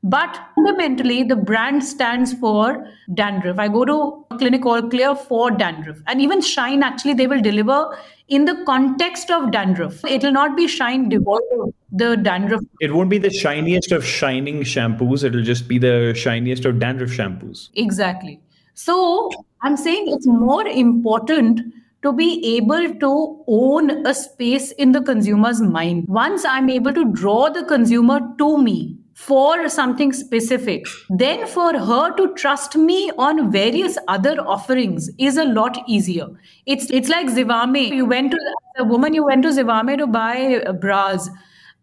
but 0.08 0.38
fundamentally, 0.54 1.24
the 1.24 1.34
brand 1.34 1.82
stands 1.82 2.32
for 2.34 2.86
dandruff. 3.14 3.58
I 3.58 3.66
go 3.66 3.84
to 3.84 4.24
a 4.30 4.38
Clinic 4.38 4.64
All 4.64 4.88
Clear 4.88 5.16
for 5.16 5.50
dandruff. 5.50 5.98
And 6.06 6.20
even 6.20 6.40
Shine, 6.40 6.84
actually, 6.84 7.14
they 7.14 7.26
will 7.26 7.42
deliver 7.42 7.98
in 8.28 8.44
the 8.44 8.62
context 8.66 9.32
of 9.32 9.50
dandruff. 9.50 10.04
It 10.04 10.22
will 10.22 10.30
not 10.30 10.56
be 10.56 10.68
Shine 10.68 11.08
devoid 11.08 11.42
of 11.58 11.74
the 11.90 12.16
dandruff. 12.16 12.60
It 12.80 12.94
won't 12.94 13.10
be 13.10 13.18
the 13.18 13.30
shiniest 13.30 13.90
of 13.90 14.04
shining 14.04 14.60
shampoos. 14.60 15.24
It'll 15.24 15.42
just 15.42 15.66
be 15.66 15.78
the 15.78 16.14
shiniest 16.14 16.64
of 16.64 16.78
dandruff 16.78 17.10
shampoos. 17.10 17.70
Exactly. 17.74 18.40
So 18.74 19.32
I'm 19.62 19.76
saying 19.76 20.04
it's 20.06 20.26
more 20.26 20.68
important 20.68 21.62
to 22.02 22.12
be 22.12 22.56
able 22.56 22.94
to 23.00 23.44
own 23.48 24.06
a 24.06 24.14
space 24.14 24.70
in 24.72 24.92
the 24.92 25.00
consumer's 25.00 25.60
mind. 25.60 26.06
Once 26.06 26.44
I'm 26.44 26.70
able 26.70 26.94
to 26.94 27.10
draw 27.10 27.48
the 27.48 27.64
consumer 27.64 28.20
to 28.38 28.58
me, 28.58 28.95
for 29.16 29.66
something 29.70 30.12
specific, 30.12 30.86
then 31.08 31.46
for 31.46 31.72
her 31.72 32.14
to 32.16 32.34
trust 32.34 32.76
me 32.76 33.10
on 33.16 33.50
various 33.50 33.96
other 34.08 34.38
offerings 34.40 35.08
is 35.18 35.38
a 35.38 35.44
lot 35.44 35.78
easier. 35.88 36.26
It's 36.66 36.90
it's 36.90 37.08
like 37.08 37.28
Zivame. 37.28 37.88
You 37.96 38.04
went 38.04 38.30
to 38.32 38.38
the 38.76 38.84
woman, 38.84 39.14
you 39.14 39.24
went 39.24 39.42
to 39.44 39.48
Zivame 39.48 39.96
to 39.96 40.06
buy 40.06 40.56
uh, 40.56 40.72
bras. 40.72 41.30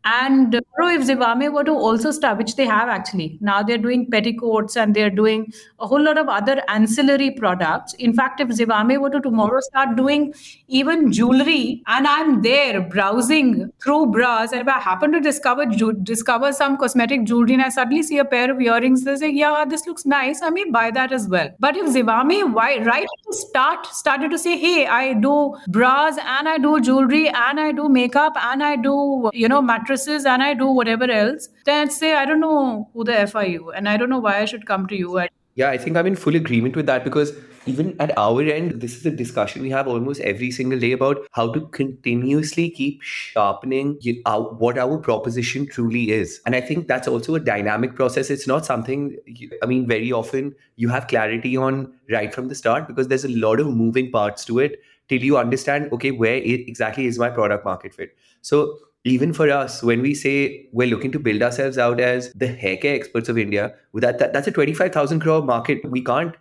And 0.05 0.55
uh, 0.55 0.61
if 0.87 1.07
Zivame 1.07 1.51
were 1.51 1.63
to 1.63 1.71
also 1.71 2.11
start, 2.11 2.37
which 2.37 2.55
they 2.55 2.65
have 2.65 2.89
actually, 2.89 3.37
now 3.41 3.63
they're 3.63 3.77
doing 3.77 4.09
petticoats 4.09 4.75
and 4.75 4.93
they're 4.93 5.09
doing 5.09 5.51
a 5.79 5.87
whole 5.87 6.01
lot 6.01 6.17
of 6.17 6.27
other 6.27 6.61
ancillary 6.67 7.31
products. 7.31 7.93
In 7.93 8.13
fact, 8.13 8.41
if 8.41 8.49
Zivame 8.49 8.99
were 8.99 9.09
to 9.09 9.21
tomorrow 9.21 9.59
start 9.61 9.95
doing 9.95 10.33
even 10.67 11.11
jewelry, 11.11 11.81
and 11.87 12.05
I'm 12.07 12.41
there 12.41 12.81
browsing 12.81 13.71
through 13.81 14.07
bras, 14.07 14.51
and 14.51 14.61
if 14.61 14.67
I 14.67 14.79
happen 14.79 15.11
to 15.13 15.21
discover 15.21 15.65
ju- 15.65 15.93
discover 15.93 16.51
some 16.51 16.77
cosmetic 16.77 17.23
jewelry, 17.23 17.53
and 17.53 17.63
I 17.63 17.69
suddenly 17.69 18.03
see 18.03 18.17
a 18.17 18.25
pair 18.25 18.51
of 18.51 18.59
earrings, 18.59 19.05
they 19.05 19.15
say, 19.15 19.29
"Yeah, 19.31 19.63
this 19.65 19.87
looks 19.87 20.05
nice. 20.05 20.41
I 20.41 20.49
may 20.49 20.65
buy 20.65 20.91
that 20.91 21.13
as 21.13 21.29
well." 21.29 21.49
But 21.59 21.77
if 21.77 21.87
Zivame, 21.95 22.53
why 22.53 22.79
right 22.79 23.07
to 23.27 23.33
start 23.33 23.85
started 23.87 24.31
to 24.31 24.37
say, 24.37 24.57
"Hey, 24.57 24.85
I 24.87 25.13
do 25.13 25.55
bras 25.69 26.17
and 26.17 26.49
I 26.49 26.57
do 26.57 26.81
jewelry 26.81 27.29
and 27.29 27.59
I 27.59 27.71
do 27.71 27.87
makeup 27.87 28.33
and 28.51 28.61
I 28.61 28.75
do 28.75 29.29
you 29.33 29.47
know 29.47 29.61
mattress." 29.61 29.92
And 30.25 30.43
I 30.43 30.53
do 30.53 30.67
whatever 30.67 31.09
else, 31.09 31.49
then 31.65 31.87
I'd 31.87 31.91
say, 31.91 32.15
I 32.15 32.25
don't 32.25 32.39
know 32.39 32.89
who 32.93 33.03
the 33.03 33.19
F 33.19 33.35
are 33.35 33.45
you 33.45 33.71
and 33.71 33.87
I 33.87 33.97
don't 33.97 34.09
know 34.09 34.19
why 34.19 34.39
I 34.41 34.45
should 34.45 34.65
come 34.65 34.87
to 34.87 34.95
you. 34.95 35.27
Yeah, 35.55 35.69
I 35.69 35.77
think 35.77 35.97
I'm 35.97 36.07
in 36.07 36.15
full 36.15 36.35
agreement 36.35 36.75
with 36.75 36.87
that 36.87 37.03
because 37.03 37.31
even 37.65 37.95
at 38.01 38.17
our 38.17 38.41
end, 38.41 38.81
this 38.81 38.97
is 38.97 39.05
a 39.05 39.11
discussion 39.11 39.61
we 39.61 39.69
have 39.69 39.87
almost 39.87 40.19
every 40.21 40.51
single 40.51 40.79
day 40.79 40.91
about 40.91 41.19
how 41.31 41.53
to 41.53 41.61
continuously 41.67 42.71
keep 42.71 43.01
sharpening 43.03 43.99
what 44.25 44.77
our 44.77 44.97
proposition 44.97 45.67
truly 45.67 46.09
is. 46.11 46.41
And 46.45 46.55
I 46.55 46.61
think 46.61 46.87
that's 46.87 47.07
also 47.07 47.35
a 47.35 47.39
dynamic 47.39 47.95
process. 47.95 48.29
It's 48.29 48.47
not 48.47 48.65
something, 48.65 49.15
I 49.61 49.65
mean, 49.67 49.87
very 49.87 50.11
often 50.11 50.55
you 50.75 50.89
have 50.89 51.07
clarity 51.07 51.55
on 51.55 51.93
right 52.11 52.33
from 52.33 52.47
the 52.47 52.55
start 52.55 52.87
because 52.87 53.07
there's 53.07 53.25
a 53.25 53.29
lot 53.29 53.59
of 53.59 53.67
moving 53.67 54.11
parts 54.11 54.43
to 54.45 54.59
it 54.59 54.81
till 55.07 55.21
you 55.21 55.37
understand, 55.37 55.93
okay, 55.93 56.11
where 56.11 56.37
exactly 56.37 57.05
is 57.05 57.19
my 57.19 57.29
product 57.29 57.63
market 57.63 57.93
fit. 57.93 58.17
So 58.41 58.77
even 59.05 59.33
for 59.33 59.49
us, 59.49 59.83
when 59.83 60.01
we 60.01 60.13
say 60.13 60.67
we're 60.71 60.87
looking 60.87 61.11
to 61.11 61.19
build 61.19 61.41
ourselves 61.41 61.77
out 61.77 61.99
as 61.99 62.31
the 62.33 62.47
hair 62.47 62.77
care 62.77 62.95
experts 62.95 63.27
of 63.29 63.37
India, 63.37 63.75
that, 63.93 64.19
that 64.19 64.33
that's 64.33 64.47
a 64.47 64.51
25,000 64.51 65.19
crore 65.19 65.41
market. 65.43 65.83
We 65.89 66.03
can't 66.03 66.35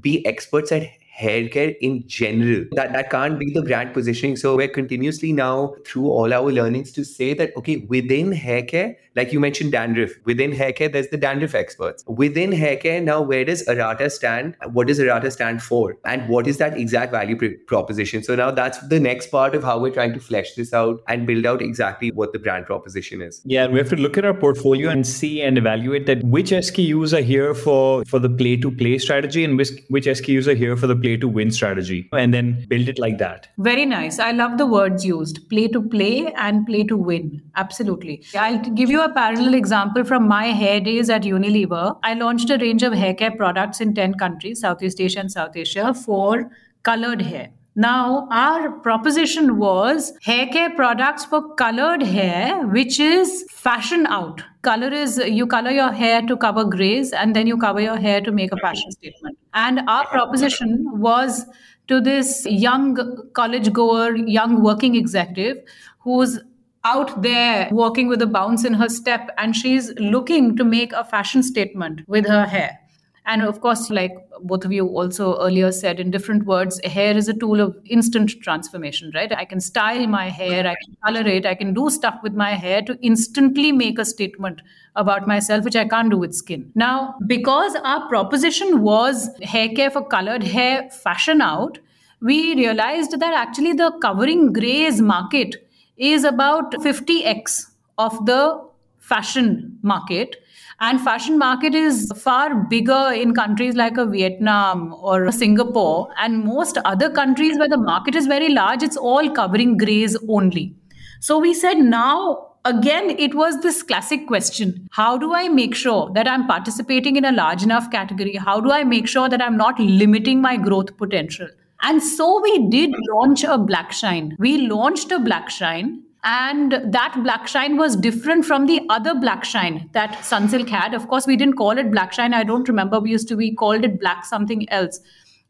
be 0.00 0.24
experts 0.26 0.70
at 0.72 0.88
hair 1.14 1.48
care 1.48 1.74
in 1.80 2.02
general. 2.08 2.64
That 2.72 2.92
that 2.92 3.10
can't 3.10 3.38
be 3.38 3.52
the 3.52 3.62
brand 3.62 3.94
positioning. 3.94 4.36
So 4.36 4.56
we're 4.56 4.68
continuously 4.68 5.32
now 5.32 5.74
through 5.86 6.08
all 6.08 6.34
our 6.34 6.50
learnings 6.50 6.90
to 6.92 7.04
say 7.04 7.34
that 7.34 7.56
okay, 7.56 7.76
within 7.88 8.32
hair 8.32 8.62
care, 8.62 8.96
like 9.14 9.32
you 9.32 9.38
mentioned 9.38 9.70
dandruff, 9.72 10.10
within 10.24 10.50
hair 10.52 10.72
care, 10.72 10.88
there's 10.88 11.08
the 11.08 11.16
dandruff 11.16 11.54
experts. 11.54 12.04
Within 12.08 12.50
hair 12.50 12.76
care, 12.76 13.00
now 13.00 13.22
where 13.22 13.44
does 13.44 13.64
Arata 13.66 14.10
stand? 14.10 14.56
What 14.72 14.88
does 14.88 14.98
Arata 14.98 15.30
stand 15.30 15.62
for? 15.62 15.96
And 16.04 16.28
what 16.28 16.48
is 16.48 16.58
that 16.58 16.76
exact 16.76 17.12
value 17.12 17.36
pr- 17.36 17.62
proposition? 17.66 18.24
So 18.24 18.34
now 18.34 18.50
that's 18.50 18.78
the 18.88 18.98
next 18.98 19.28
part 19.28 19.54
of 19.54 19.62
how 19.62 19.78
we're 19.78 19.94
trying 19.94 20.14
to 20.14 20.20
flesh 20.20 20.54
this 20.54 20.72
out 20.72 21.00
and 21.06 21.28
build 21.28 21.46
out 21.46 21.62
exactly 21.62 22.10
what 22.10 22.32
the 22.32 22.40
brand 22.40 22.66
proposition 22.66 23.22
is. 23.22 23.40
Yeah, 23.44 23.64
and 23.64 23.72
we 23.72 23.78
have 23.78 23.90
to 23.90 23.96
look 23.96 24.18
at 24.18 24.24
our 24.24 24.34
portfolio 24.34 24.90
and 24.90 25.06
see 25.06 25.42
and 25.42 25.56
evaluate 25.58 26.06
that 26.06 26.24
which 26.24 26.50
SKUs 26.50 27.16
are 27.16 27.22
here 27.22 27.54
for 27.54 28.04
for 28.04 28.18
the 28.18 28.30
play 28.30 28.56
to 28.56 28.70
play 28.72 28.98
strategy 28.98 29.44
and 29.44 29.56
which 29.56 29.70
which 29.88 30.06
SKUs 30.06 30.48
are 30.48 30.54
here 30.54 30.76
for 30.76 30.88
the 30.88 30.96
play 31.04 31.16
to 31.24 31.28
win 31.28 31.50
strategy 31.50 32.08
and 32.12 32.32
then 32.32 32.64
build 32.68 32.88
it 32.88 32.98
like 32.98 33.18
that. 33.18 33.48
Very 33.58 33.84
nice. 33.84 34.18
I 34.18 34.30
love 34.32 34.58
the 34.58 34.66
words 34.66 35.04
used 35.04 35.48
play 35.50 35.68
to 35.68 35.82
play 35.94 36.32
and 36.36 36.66
play 36.66 36.84
to 36.84 36.96
win. 36.96 37.42
Absolutely. 37.56 38.24
I'll 38.34 38.58
give 38.80 38.90
you 38.90 39.02
a 39.02 39.12
parallel 39.12 39.54
example 39.54 40.04
from 40.04 40.26
my 40.26 40.46
hair 40.46 40.80
days 40.80 41.10
at 41.10 41.22
Unilever. 41.22 41.98
I 42.02 42.14
launched 42.14 42.50
a 42.50 42.58
range 42.58 42.82
of 42.82 42.94
hair 42.94 43.14
care 43.14 43.36
products 43.36 43.80
in 43.80 43.94
10 43.94 44.14
countries, 44.14 44.60
Southeast 44.60 45.00
Asia 45.00 45.20
and 45.20 45.30
South 45.30 45.56
Asia, 45.56 45.92
for 45.92 46.50
colored 46.82 47.22
hair. 47.22 47.50
Now, 47.76 48.28
our 48.30 48.70
proposition 48.70 49.58
was 49.58 50.12
hair 50.22 50.46
care 50.46 50.70
products 50.70 51.24
for 51.24 51.54
colored 51.56 52.02
hair, 52.02 52.64
which 52.68 53.00
is 53.00 53.44
fashion 53.50 54.06
out. 54.06 54.42
Color 54.62 54.92
is 54.92 55.18
you 55.18 55.46
color 55.48 55.72
your 55.72 55.90
hair 55.90 56.22
to 56.22 56.36
cover 56.36 56.64
grays 56.64 57.12
and 57.12 57.34
then 57.34 57.48
you 57.48 57.58
cover 57.58 57.80
your 57.80 57.96
hair 57.96 58.20
to 58.20 58.30
make 58.30 58.52
a 58.52 58.56
fashion 58.58 58.92
statement. 58.92 59.36
And 59.54 59.80
our 59.88 60.06
proposition 60.06 61.00
was 61.00 61.46
to 61.88 62.00
this 62.00 62.46
young 62.46 63.28
college 63.32 63.72
goer, 63.72 64.14
young 64.14 64.62
working 64.62 64.94
executive 64.94 65.58
who's 65.98 66.38
out 66.84 67.22
there 67.22 67.68
working 67.72 68.06
with 68.06 68.22
a 68.22 68.26
bounce 68.26 68.64
in 68.64 68.74
her 68.74 68.88
step 68.88 69.30
and 69.36 69.56
she's 69.56 69.92
looking 69.98 70.56
to 70.56 70.62
make 70.64 70.92
a 70.92 71.02
fashion 71.02 71.42
statement 71.42 72.02
with 72.06 72.26
her 72.26 72.44
hair 72.44 72.78
and 73.26 73.42
of 73.42 73.60
course, 73.60 73.88
like 73.88 74.12
both 74.42 74.64
of 74.64 74.72
you 74.72 74.86
also 74.86 75.40
earlier 75.40 75.72
said 75.72 75.98
in 75.98 76.10
different 76.10 76.44
words, 76.44 76.78
hair 76.84 77.16
is 77.16 77.26
a 77.26 77.32
tool 77.32 77.60
of 77.60 77.74
instant 77.86 78.30
transformation, 78.42 79.10
right? 79.14 79.32
I 79.32 79.46
can 79.46 79.60
style 79.60 80.06
my 80.06 80.28
hair, 80.28 80.66
I 80.66 80.74
can 80.84 80.96
color 81.04 81.26
it, 81.26 81.46
I 81.46 81.54
can 81.54 81.72
do 81.72 81.88
stuff 81.88 82.18
with 82.22 82.34
my 82.34 82.50
hair 82.50 82.82
to 82.82 82.98
instantly 83.00 83.72
make 83.72 83.98
a 83.98 84.04
statement 84.04 84.60
about 84.94 85.26
myself, 85.26 85.64
which 85.64 85.76
I 85.76 85.88
can't 85.88 86.10
do 86.10 86.18
with 86.18 86.34
skin. 86.34 86.70
Now, 86.74 87.14
because 87.26 87.74
our 87.76 88.06
proposition 88.08 88.82
was 88.82 89.30
hair 89.42 89.70
care 89.70 89.90
for 89.90 90.04
colored 90.06 90.42
hair, 90.42 90.90
fashion 90.90 91.40
out, 91.40 91.78
we 92.20 92.54
realized 92.54 93.18
that 93.18 93.34
actually 93.34 93.72
the 93.72 93.90
covering 94.02 94.52
grays 94.52 95.00
market 95.00 95.66
is 95.96 96.24
about 96.24 96.72
50x 96.72 97.70
of 97.96 98.26
the 98.26 98.62
fashion 98.98 99.78
market 99.82 100.36
and 100.86 101.00
fashion 101.00 101.38
market 101.38 101.74
is 101.74 102.12
far 102.22 102.54
bigger 102.70 103.10
in 103.14 103.34
countries 103.34 103.74
like 103.74 103.96
a 103.96 104.04
Vietnam 104.04 104.94
or 104.94 105.32
Singapore 105.32 106.08
and 106.18 106.44
most 106.44 106.78
other 106.84 107.08
countries 107.10 107.58
where 107.58 107.68
the 107.68 107.78
market 107.78 108.14
is 108.14 108.26
very 108.26 108.50
large, 108.50 108.82
it's 108.82 108.96
all 108.96 109.30
covering 109.30 109.78
grays 109.78 110.16
only. 110.28 110.74
So 111.20 111.38
we 111.38 111.54
said 111.54 111.78
now 111.78 112.48
again, 112.66 113.10
it 113.10 113.34
was 113.34 113.60
this 113.62 113.82
classic 113.82 114.26
question 114.26 114.86
How 114.92 115.16
do 115.16 115.32
I 115.32 115.48
make 115.48 115.74
sure 115.74 116.10
that 116.14 116.28
I'm 116.28 116.46
participating 116.46 117.16
in 117.16 117.24
a 117.24 117.32
large 117.32 117.62
enough 117.62 117.90
category? 117.90 118.34
How 118.36 118.60
do 118.60 118.70
I 118.70 118.84
make 118.84 119.08
sure 119.08 119.28
that 119.28 119.40
I'm 119.40 119.56
not 119.56 119.80
limiting 119.80 120.42
my 120.42 120.56
growth 120.58 120.96
potential? 120.98 121.48
And 121.82 122.02
so 122.02 122.40
we 122.42 122.68
did 122.68 122.90
launch 123.10 123.44
a 123.44 123.56
black 123.56 123.92
shine. 123.92 124.36
We 124.38 124.56
launched 124.68 125.12
a 125.12 125.18
black 125.18 125.48
shine 125.48 126.02
and 126.24 126.72
that 126.86 127.20
black 127.22 127.46
shine 127.46 127.76
was 127.76 127.96
different 127.96 128.46
from 128.46 128.66
the 128.66 128.80
other 128.88 129.14
black 129.14 129.44
shine 129.44 129.90
that 129.92 130.12
Sunsilk 130.24 130.68
had. 130.70 130.94
Of 130.94 131.06
course, 131.08 131.26
we 131.26 131.36
didn't 131.36 131.56
call 131.56 131.76
it 131.76 131.90
black 131.90 132.14
shine. 132.14 132.32
I 132.32 132.44
don't 132.44 132.66
remember. 132.66 132.98
We 132.98 133.10
used 133.10 133.28
to, 133.28 133.36
we 133.36 133.54
called 133.54 133.84
it 133.84 134.00
black 134.00 134.24
something 134.24 134.68
else. 134.70 135.00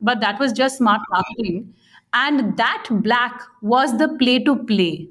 But 0.01 0.21
that 0.21 0.41
was 0.41 0.53
just 0.53 0.79
smart 0.79 1.01
marketing. 1.11 1.73
And 2.13 2.57
that 2.57 2.87
black 2.91 3.41
was 3.63 3.97
the 3.99 4.09
play 4.19 4.43
to 4.45 4.57
play 4.65 5.09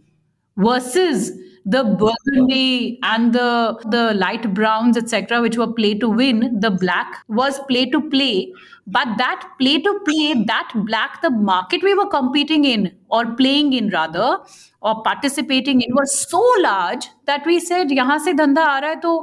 versus 0.58 1.32
the 1.66 1.84
burgundy 1.84 3.00
and 3.04 3.32
the 3.34 3.78
the 3.90 4.14
light 4.14 4.54
browns 4.54 4.98
etc 4.98 5.42
which 5.42 5.58
were 5.58 5.72
play 5.72 5.94
to 5.94 6.10
win 6.10 6.60
the 6.60 6.70
black 6.70 7.24
was 7.28 7.60
play 7.70 7.86
to 7.86 8.02
play. 8.10 8.52
But 8.86 9.18
that 9.18 9.48
play 9.60 9.80
to 9.80 10.00
play 10.06 10.44
that 10.46 10.72
black 10.88 11.22
the 11.22 11.30
market 11.30 11.84
we 11.84 11.94
were 11.94 12.08
competing 12.08 12.66
in 12.66 12.92
or 13.10 13.26
playing 13.36 13.72
in 13.72 13.90
rather 13.90 14.40
or 14.82 15.02
participating 15.04 15.80
in 15.82 15.94
was 15.96 16.18
so 16.20 16.44
large 16.60 17.08
that 17.28 17.46
we 17.46 17.60
said 17.62 17.90
yahan 17.90 18.20
se 18.20 18.34
dhanda 18.42 18.66
aa 18.72 18.82
raha 18.88 18.96
hai 18.96 19.00
to 19.06 19.14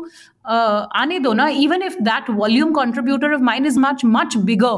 uh, 0.46 0.86
aane 1.02 1.22
do 1.22 1.34
na. 1.34 1.48
Even 1.48 1.82
if 1.82 1.98
that 2.08 2.32
volume 2.40 2.72
contributor 2.72 3.32
of 3.32 3.42
mine 3.42 3.66
is 3.66 3.76
much 3.76 4.02
much 4.02 4.38
bigger 4.46 4.74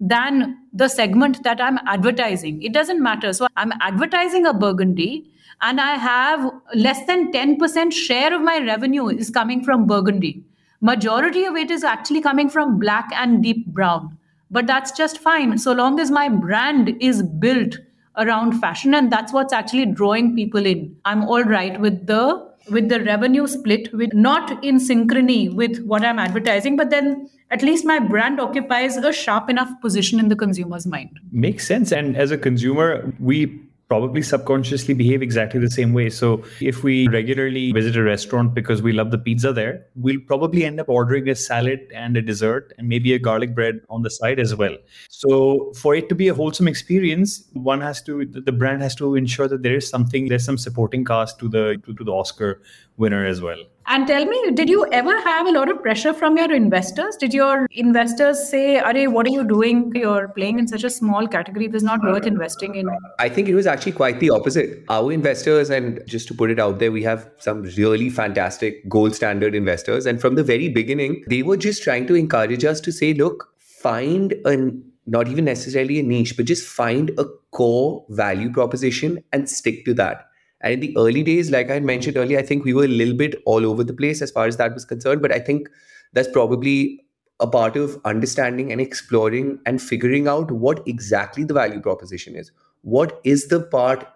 than 0.00 0.56
the 0.72 0.88
segment 0.88 1.42
that 1.44 1.60
i'm 1.66 1.78
advertising 1.86 2.60
it 2.62 2.72
doesn't 2.72 3.02
matter. 3.02 3.32
So 3.32 3.46
i'm 3.56 3.72
advertising 3.80 4.44
a 4.46 4.52
burgundy 4.52 5.30
and 5.62 5.80
i 5.80 5.94
have 5.94 6.50
less 6.74 7.04
than 7.06 7.32
10% 7.32 7.92
share 7.92 8.34
of 8.34 8.42
my 8.42 8.58
revenue 8.58 9.08
is 9.08 9.30
coming 9.30 9.62
from 9.64 9.86
burgundy. 9.86 10.42
Majority 10.80 11.44
of 11.44 11.56
it 11.56 11.70
is 11.70 11.84
actually 11.84 12.20
coming 12.20 12.48
from 12.50 12.78
black 12.78 13.08
and 13.14 13.42
deep 13.42 13.66
brown. 13.66 14.16
But 14.50 14.66
that's 14.66 14.92
just 14.92 15.18
fine 15.18 15.58
so 15.58 15.72
long 15.72 15.98
as 15.98 16.10
my 16.10 16.28
brand 16.28 16.94
is 17.00 17.22
built 17.22 17.78
around 18.16 18.60
fashion 18.60 18.94
and 18.94 19.10
that's 19.10 19.32
what's 19.32 19.52
actually 19.52 19.86
drawing 19.86 20.34
people 20.34 20.64
in. 20.64 20.96
I'm 21.04 21.24
all 21.24 21.42
right 21.42 21.80
with 21.80 22.06
the 22.06 22.46
with 22.70 22.88
the 22.88 23.02
revenue 23.04 23.46
split 23.46 23.92
with 23.92 24.12
not 24.12 24.64
in 24.64 24.78
synchrony 24.78 25.54
with 25.54 25.78
what 25.84 26.04
i'm 26.04 26.18
advertising 26.18 26.76
but 26.76 26.90
then 26.90 27.30
at 27.50 27.62
least 27.62 27.84
my 27.84 28.00
brand 28.00 28.40
occupies 28.40 28.96
a 28.96 29.12
sharp 29.12 29.48
enough 29.48 29.70
position 29.80 30.18
in 30.18 30.28
the 30.28 30.34
consumer's 30.34 30.84
mind. 30.84 31.20
Makes 31.30 31.66
sense. 31.66 31.92
And 31.92 32.16
as 32.16 32.32
a 32.32 32.38
consumer 32.38 33.12
we 33.20 33.60
probably 33.88 34.22
subconsciously 34.22 34.94
behave 34.94 35.22
exactly 35.22 35.60
the 35.60 35.70
same 35.70 35.92
way. 35.92 36.10
So 36.10 36.42
if 36.60 36.82
we 36.82 37.06
regularly 37.08 37.72
visit 37.72 37.96
a 37.96 38.02
restaurant 38.02 38.54
because 38.54 38.82
we 38.82 38.92
love 38.92 39.10
the 39.10 39.18
pizza 39.18 39.52
there, 39.52 39.86
we'll 39.94 40.20
probably 40.26 40.64
end 40.64 40.80
up 40.80 40.88
ordering 40.88 41.28
a 41.28 41.34
salad 41.34 41.80
and 41.94 42.16
a 42.16 42.22
dessert 42.22 42.72
and 42.78 42.88
maybe 42.88 43.14
a 43.14 43.18
garlic 43.18 43.54
bread 43.54 43.80
on 43.88 44.02
the 44.02 44.10
side 44.10 44.40
as 44.40 44.54
well. 44.54 44.76
So 45.08 45.72
for 45.76 45.94
it 45.94 46.08
to 46.08 46.14
be 46.14 46.28
a 46.28 46.34
wholesome 46.34 46.66
experience, 46.66 47.44
one 47.52 47.80
has 47.80 48.02
to 48.02 48.24
the 48.24 48.52
brand 48.52 48.82
has 48.82 48.94
to 48.96 49.14
ensure 49.14 49.48
that 49.48 49.62
there 49.62 49.76
is 49.76 49.88
something 49.88 50.28
there's 50.28 50.44
some 50.44 50.58
supporting 50.58 51.04
cast 51.04 51.38
to 51.38 51.48
the 51.48 51.80
to, 51.84 51.94
to 51.94 52.04
the 52.04 52.12
Oscar 52.12 52.60
winner 52.96 53.24
as 53.24 53.40
well. 53.40 53.62
And 53.88 54.06
tell 54.06 54.24
me, 54.24 54.50
did 54.52 54.68
you 54.68 54.84
ever 54.90 55.20
have 55.20 55.46
a 55.46 55.52
lot 55.52 55.70
of 55.70 55.80
pressure 55.80 56.12
from 56.12 56.36
your 56.36 56.52
investors? 56.52 57.16
Did 57.16 57.32
your 57.32 57.68
investors 57.70 58.48
say, 58.48 58.78
Are, 58.78 58.92
what 59.10 59.26
are 59.26 59.30
you 59.30 59.46
doing? 59.46 59.92
You're 59.94 60.28
playing 60.28 60.58
in 60.58 60.66
such 60.66 60.82
a 60.82 60.90
small 60.90 61.28
category, 61.28 61.68
this 61.68 61.82
is 61.82 61.86
not 61.86 62.02
worth 62.02 62.26
investing 62.26 62.74
in? 62.74 62.88
I 63.20 63.28
think 63.28 63.48
it 63.48 63.54
was 63.54 63.66
actually 63.66 63.92
quite 63.92 64.18
the 64.18 64.30
opposite. 64.30 64.84
Our 64.88 65.12
investors, 65.12 65.70
and 65.70 66.00
just 66.06 66.26
to 66.28 66.34
put 66.34 66.50
it 66.50 66.58
out 66.58 66.80
there, 66.80 66.90
we 66.90 67.04
have 67.04 67.30
some 67.38 67.62
really 67.76 68.10
fantastic 68.10 68.88
gold 68.88 69.14
standard 69.14 69.54
investors. 69.54 70.04
And 70.04 70.20
from 70.20 70.34
the 70.34 70.42
very 70.42 70.68
beginning, 70.68 71.24
they 71.28 71.44
were 71.44 71.56
just 71.56 71.84
trying 71.84 72.08
to 72.08 72.14
encourage 72.14 72.64
us 72.64 72.80
to 72.80 72.90
say, 72.92 73.14
look, 73.14 73.54
find 73.58 74.34
a 74.44 74.72
not 75.06 75.28
even 75.28 75.44
necessarily 75.44 76.00
a 76.00 76.02
niche, 76.02 76.36
but 76.36 76.46
just 76.46 76.66
find 76.66 77.10
a 77.18 77.24
core 77.52 78.04
value 78.08 78.52
proposition 78.52 79.22
and 79.32 79.48
stick 79.48 79.84
to 79.84 79.94
that. 79.94 80.26
And 80.60 80.74
in 80.74 80.80
the 80.80 80.96
early 80.96 81.22
days, 81.22 81.50
like 81.50 81.70
I 81.70 81.80
mentioned 81.80 82.16
earlier, 82.16 82.38
I 82.38 82.42
think 82.42 82.64
we 82.64 82.74
were 82.74 82.84
a 82.84 82.88
little 82.88 83.14
bit 83.14 83.40
all 83.44 83.66
over 83.66 83.84
the 83.84 83.92
place 83.92 84.22
as 84.22 84.30
far 84.30 84.46
as 84.46 84.56
that 84.56 84.74
was 84.74 84.84
concerned. 84.84 85.22
But 85.22 85.32
I 85.32 85.38
think 85.38 85.68
that's 86.12 86.28
probably 86.28 87.04
a 87.40 87.46
part 87.46 87.76
of 87.76 88.00
understanding 88.04 88.72
and 88.72 88.80
exploring 88.80 89.58
and 89.66 89.80
figuring 89.80 90.26
out 90.26 90.50
what 90.50 90.82
exactly 90.86 91.44
the 91.44 91.54
value 91.54 91.80
proposition 91.80 92.34
is. 92.34 92.50
What 92.82 93.20
is 93.24 93.48
the 93.48 93.60
part 93.60 94.06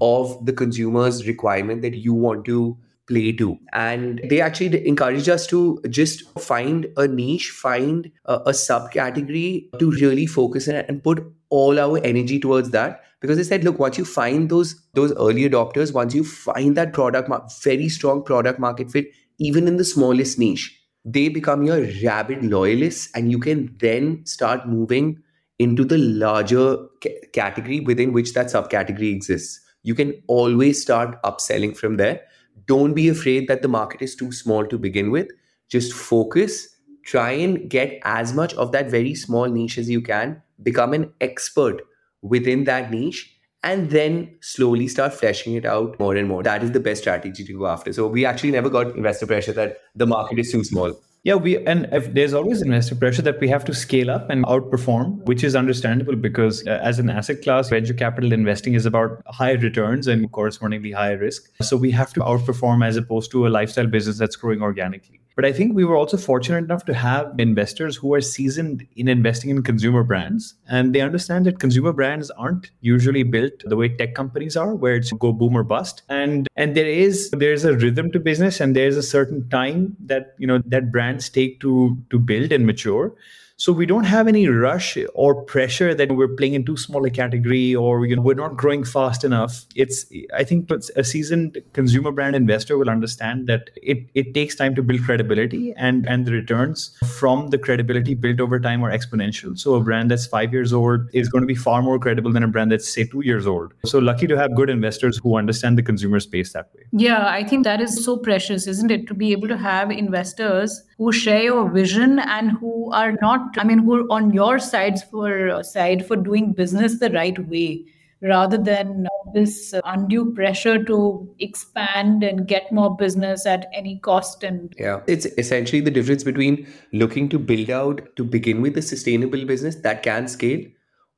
of 0.00 0.44
the 0.44 0.52
consumer's 0.52 1.26
requirement 1.26 1.82
that 1.82 1.94
you 1.94 2.14
want 2.14 2.44
to 2.46 2.76
play 3.06 3.32
to 3.32 3.58
and 3.72 4.20
they 4.30 4.40
actually 4.40 4.86
encourage 4.86 5.28
us 5.28 5.46
to 5.46 5.80
just 5.90 6.22
find 6.38 6.86
a 6.96 7.08
niche 7.08 7.50
find 7.50 8.10
a, 8.26 8.34
a 8.34 8.50
subcategory 8.52 9.68
to 9.80 9.90
really 9.92 10.26
focus 10.26 10.68
on 10.68 10.76
and 10.76 11.02
put 11.02 11.24
all 11.48 11.80
our 11.80 11.98
energy 12.04 12.38
towards 12.38 12.70
that 12.70 13.02
because 13.20 13.36
they 13.36 13.44
said 13.44 13.64
look 13.64 13.78
once 13.78 13.98
you 13.98 14.04
find 14.04 14.48
those 14.50 14.74
those 14.94 15.12
early 15.12 15.48
adopters 15.48 15.92
once 15.92 16.14
you 16.14 16.24
find 16.24 16.76
that 16.76 16.92
product 16.92 17.30
very 17.62 17.88
strong 17.88 18.22
product 18.22 18.58
market 18.58 18.90
fit 18.90 19.06
even 19.38 19.68
in 19.68 19.76
the 19.76 19.84
smallest 19.84 20.38
niche 20.38 20.80
they 21.04 21.28
become 21.28 21.62
your 21.62 21.80
rabid 22.02 22.44
loyalists 22.44 23.08
and 23.14 23.30
you 23.30 23.38
can 23.38 23.74
then 23.78 24.24
start 24.26 24.68
moving 24.68 25.18
into 25.58 25.84
the 25.84 25.98
larger 25.98 26.78
c- 27.02 27.16
category 27.32 27.80
within 27.80 28.12
which 28.12 28.32
that 28.34 28.46
subcategory 28.46 29.14
exists. 29.14 29.60
You 29.82 29.94
can 29.94 30.14
always 30.26 30.80
start 30.80 31.22
upselling 31.22 31.76
from 31.76 31.96
there. 31.96 32.22
Don't 32.66 32.94
be 32.94 33.08
afraid 33.08 33.48
that 33.48 33.62
the 33.62 33.68
market 33.68 34.02
is 34.02 34.14
too 34.14 34.32
small 34.32 34.66
to 34.66 34.78
begin 34.78 35.10
with. 35.10 35.28
Just 35.68 35.92
focus, 35.92 36.68
try 37.04 37.30
and 37.32 37.68
get 37.70 37.98
as 38.04 38.34
much 38.34 38.54
of 38.54 38.72
that 38.72 38.90
very 38.90 39.14
small 39.14 39.46
niche 39.46 39.78
as 39.78 39.88
you 39.88 40.00
can, 40.02 40.42
become 40.62 40.92
an 40.92 41.12
expert 41.20 41.82
within 42.22 42.64
that 42.64 42.90
niche, 42.90 43.36
and 43.62 43.90
then 43.90 44.36
slowly 44.40 44.88
start 44.88 45.12
fleshing 45.12 45.54
it 45.54 45.64
out 45.64 45.98
more 46.00 46.16
and 46.16 46.28
more. 46.28 46.42
That 46.42 46.62
is 46.62 46.72
the 46.72 46.80
best 46.80 47.02
strategy 47.02 47.44
to 47.44 47.52
go 47.52 47.66
after. 47.66 47.92
So 47.92 48.06
we 48.06 48.24
actually 48.24 48.52
never 48.52 48.70
got 48.70 48.96
investor 48.96 49.26
pressure 49.26 49.52
that 49.52 49.78
the 49.94 50.06
market 50.06 50.38
is 50.38 50.50
too 50.50 50.64
small. 50.64 50.98
Yeah, 51.22 51.34
we 51.34 51.58
and 51.66 51.86
if 51.92 52.14
there's 52.14 52.32
always 52.32 52.62
investor 52.62 52.94
pressure 52.94 53.20
that 53.20 53.40
we 53.40 53.48
have 53.48 53.62
to 53.66 53.74
scale 53.74 54.10
up 54.10 54.30
and 54.30 54.42
outperform, 54.46 55.22
which 55.26 55.44
is 55.44 55.54
understandable 55.54 56.16
because 56.16 56.66
uh, 56.66 56.80
as 56.82 56.98
an 56.98 57.10
asset 57.10 57.42
class, 57.42 57.68
venture 57.68 57.92
capital 57.92 58.32
investing 58.32 58.72
is 58.72 58.86
about 58.86 59.22
high 59.26 59.52
returns 59.52 60.06
and 60.06 60.32
correspondingly 60.32 60.92
higher 60.92 61.18
risk. 61.18 61.50
So 61.60 61.76
we 61.76 61.90
have 61.90 62.14
to 62.14 62.20
outperform 62.20 62.86
as 62.86 62.96
opposed 62.96 63.30
to 63.32 63.46
a 63.46 63.50
lifestyle 63.50 63.86
business 63.86 64.16
that's 64.16 64.36
growing 64.36 64.62
organically. 64.62 65.19
But 65.36 65.44
I 65.44 65.52
think 65.52 65.74
we 65.74 65.84
were 65.84 65.96
also 65.96 66.16
fortunate 66.16 66.64
enough 66.64 66.84
to 66.86 66.94
have 66.94 67.34
investors 67.38 67.96
who 67.96 68.12
are 68.14 68.20
seasoned 68.20 68.86
in 68.96 69.08
investing 69.08 69.50
in 69.50 69.62
consumer 69.62 70.02
brands. 70.02 70.54
And 70.68 70.94
they 70.94 71.00
understand 71.00 71.46
that 71.46 71.58
consumer 71.58 71.92
brands 71.92 72.30
aren't 72.32 72.70
usually 72.80 73.22
built 73.22 73.52
the 73.64 73.76
way 73.76 73.88
tech 73.88 74.14
companies 74.14 74.56
are, 74.56 74.74
where 74.74 74.96
it's 74.96 75.12
go 75.12 75.32
boom 75.32 75.56
or 75.56 75.62
bust. 75.62 76.02
And 76.08 76.48
and 76.56 76.76
there 76.76 76.86
is 76.86 77.30
there's 77.30 77.64
a 77.64 77.74
rhythm 77.74 78.10
to 78.12 78.20
business 78.20 78.60
and 78.60 78.76
there's 78.76 78.96
a 78.96 79.02
certain 79.02 79.48
time 79.48 79.96
that 80.00 80.34
you 80.38 80.46
know 80.46 80.58
that 80.66 80.92
brands 80.92 81.28
take 81.28 81.60
to 81.60 81.96
to 82.10 82.18
build 82.18 82.52
and 82.52 82.66
mature. 82.66 83.14
So 83.60 83.72
we 83.72 83.84
don't 83.84 84.04
have 84.04 84.26
any 84.26 84.48
rush 84.48 84.96
or 85.12 85.44
pressure 85.44 85.94
that 85.94 86.12
we're 86.12 86.34
playing 86.34 86.54
in 86.54 86.64
too 86.64 86.78
small 86.78 87.04
a 87.04 87.10
category 87.10 87.74
or 87.74 88.06
you 88.06 88.16
know 88.16 88.22
we're 88.22 88.32
not 88.32 88.56
growing 88.56 88.84
fast 88.84 89.22
enough. 89.22 89.66
It's 89.76 90.06
I 90.34 90.44
think 90.44 90.70
a 90.96 91.04
seasoned 91.04 91.58
consumer 91.74 92.10
brand 92.10 92.34
investor 92.34 92.78
will 92.78 92.88
understand 92.88 93.48
that 93.48 93.68
it, 93.76 94.06
it 94.14 94.32
takes 94.32 94.56
time 94.56 94.74
to 94.76 94.82
build 94.82 95.04
credibility 95.04 95.74
and 95.76 96.08
and 96.08 96.24
the 96.24 96.32
returns 96.32 96.96
from 97.18 97.48
the 97.48 97.58
credibility 97.58 98.14
built 98.14 98.40
over 98.40 98.58
time 98.58 98.82
are 98.82 98.90
exponential. 98.90 99.58
So 99.58 99.74
a 99.74 99.82
brand 99.82 100.10
that's 100.10 100.26
five 100.26 100.54
years 100.54 100.72
old 100.72 101.02
is 101.12 101.28
going 101.28 101.42
to 101.42 101.46
be 101.46 101.54
far 101.54 101.82
more 101.82 101.98
credible 101.98 102.32
than 102.32 102.42
a 102.42 102.48
brand 102.48 102.72
that's 102.72 102.90
say 102.90 103.04
two 103.04 103.20
years 103.20 103.46
old. 103.46 103.74
So 103.84 103.98
lucky 103.98 104.26
to 104.26 104.38
have 104.38 104.56
good 104.56 104.70
investors 104.70 105.20
who 105.22 105.36
understand 105.36 105.76
the 105.76 105.82
consumer 105.82 106.20
space 106.20 106.54
that 106.54 106.70
way. 106.74 106.84
Yeah, 106.92 107.28
I 107.28 107.44
think 107.44 107.64
that 107.64 107.82
is 107.82 108.02
so 108.02 108.16
precious, 108.16 108.66
isn't 108.66 108.90
it? 108.90 109.06
To 109.08 109.12
be 109.12 109.32
able 109.32 109.48
to 109.48 109.58
have 109.58 109.90
investors 109.90 110.82
who 111.00 111.10
share 111.10 111.42
your 111.42 111.70
vision 111.70 112.18
and 112.18 112.50
who 112.58 112.92
are 112.92 113.12
not 113.22 113.56
I 113.58 113.64
mean, 113.64 113.78
who 113.78 113.94
are 114.00 114.12
on 114.12 114.34
your 114.34 114.58
sides 114.58 115.02
for 115.02 115.48
uh, 115.48 115.62
side 115.62 116.06
for 116.06 116.14
doing 116.14 116.52
business 116.52 116.98
the 117.00 117.08
right 117.10 117.38
way, 117.48 117.86
rather 118.20 118.58
than 118.58 119.06
this 119.32 119.72
uh, 119.72 119.80
undue 119.84 120.34
pressure 120.34 120.84
to 120.84 121.34
expand 121.38 122.22
and 122.22 122.46
get 122.46 122.70
more 122.70 122.94
business 122.98 123.46
at 123.46 123.66
any 123.72 123.98
cost. 124.00 124.44
And 124.44 124.74
yeah, 124.78 125.00
it's 125.06 125.24
essentially 125.38 125.80
the 125.80 125.90
difference 125.90 126.22
between 126.22 126.66
looking 126.92 127.30
to 127.30 127.38
build 127.38 127.70
out 127.70 128.04
to 128.16 128.22
begin 128.22 128.60
with 128.60 128.76
a 128.76 128.82
sustainable 128.82 129.46
business 129.46 129.76
that 129.76 130.02
can 130.02 130.28
scale, 130.28 130.62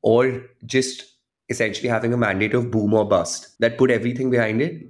or 0.02 0.42
just 0.64 1.04
essentially 1.48 1.88
having 1.88 2.12
a 2.14 2.16
mandate 2.16 2.54
of 2.54 2.70
boom 2.70 2.94
or 2.94 3.04
bust 3.04 3.58
that 3.58 3.78
put 3.78 3.90
everything 3.90 4.30
behind 4.30 4.62
it 4.62 4.80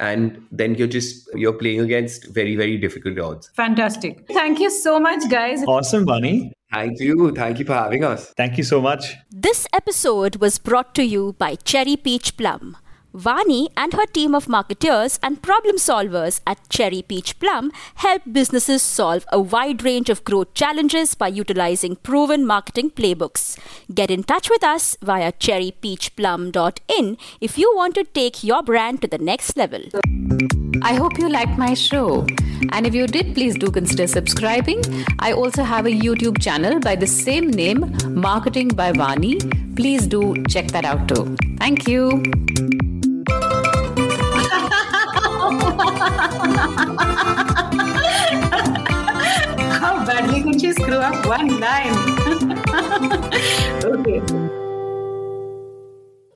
and 0.00 0.46
then 0.52 0.74
you're 0.74 0.86
just 0.86 1.28
you're 1.34 1.52
playing 1.52 1.80
against 1.80 2.28
very 2.28 2.56
very 2.56 2.76
difficult 2.76 3.18
odds. 3.18 3.50
Fantastic. 3.54 4.26
Thank 4.28 4.60
you 4.60 4.70
so 4.70 5.00
much 5.00 5.28
guys. 5.30 5.62
Awesome 5.64 6.06
Vani 6.06 6.52
thank 6.72 7.00
you. 7.00 7.32
Thank 7.32 7.58
you 7.58 7.64
for 7.64 7.74
having 7.74 8.04
us. 8.04 8.32
Thank 8.36 8.58
you 8.58 8.64
so 8.64 8.80
much. 8.80 9.16
This 9.30 9.66
episode 9.72 10.36
was 10.36 10.58
brought 10.58 10.94
to 10.96 11.04
you 11.04 11.34
by 11.38 11.54
cherry 11.56 11.96
peach 11.96 12.36
plum 12.36 12.76
Vani 13.14 13.68
and 13.76 13.94
her 13.94 14.06
team 14.06 14.34
of 14.34 14.46
marketeers 14.46 15.18
and 15.22 15.42
problem 15.42 15.76
solvers 15.76 16.40
at 16.46 16.68
Cherry 16.68 17.02
Peach 17.02 17.38
Plum 17.38 17.72
help 17.96 18.22
businesses 18.30 18.82
solve 18.82 19.24
a 19.32 19.40
wide 19.40 19.82
range 19.82 20.10
of 20.10 20.24
growth 20.24 20.52
challenges 20.54 21.14
by 21.14 21.28
utilizing 21.28 21.96
proven 21.96 22.46
marketing 22.46 22.90
playbooks. 22.90 23.58
Get 23.94 24.10
in 24.10 24.22
touch 24.24 24.50
with 24.50 24.62
us 24.62 24.96
via 25.02 25.32
cherrypeachplum.in 25.32 27.16
if 27.40 27.58
you 27.58 27.72
want 27.74 27.94
to 27.94 28.04
take 28.04 28.44
your 28.44 28.62
brand 28.62 29.00
to 29.02 29.08
the 29.08 29.18
next 29.18 29.56
level. 29.56 29.82
I 30.82 30.94
hope 30.94 31.18
you 31.18 31.28
liked 31.28 31.58
my 31.58 31.74
show. 31.74 32.26
And 32.72 32.86
if 32.86 32.94
you 32.94 33.06
did, 33.06 33.34
please 33.34 33.56
do 33.56 33.70
consider 33.70 34.06
subscribing. 34.06 34.82
I 35.18 35.32
also 35.32 35.62
have 35.62 35.86
a 35.86 35.90
YouTube 35.90 36.40
channel 36.40 36.78
by 36.78 36.96
the 36.96 37.06
same 37.06 37.50
name, 37.50 37.96
Marketing 38.08 38.68
by 38.68 38.92
Vani. 38.92 39.38
Please 39.76 40.06
do 40.06 40.34
check 40.48 40.68
that 40.68 40.84
out 40.84 41.08
too. 41.08 41.36
Thank 41.58 41.88
you. 41.88 42.22
How 49.80 50.04
badly 50.06 50.42
could 50.42 50.62
you 50.62 50.72
screw 50.72 50.96
up 50.96 51.26
one 51.26 51.60
line? 51.60 51.94
okay. 53.84 54.47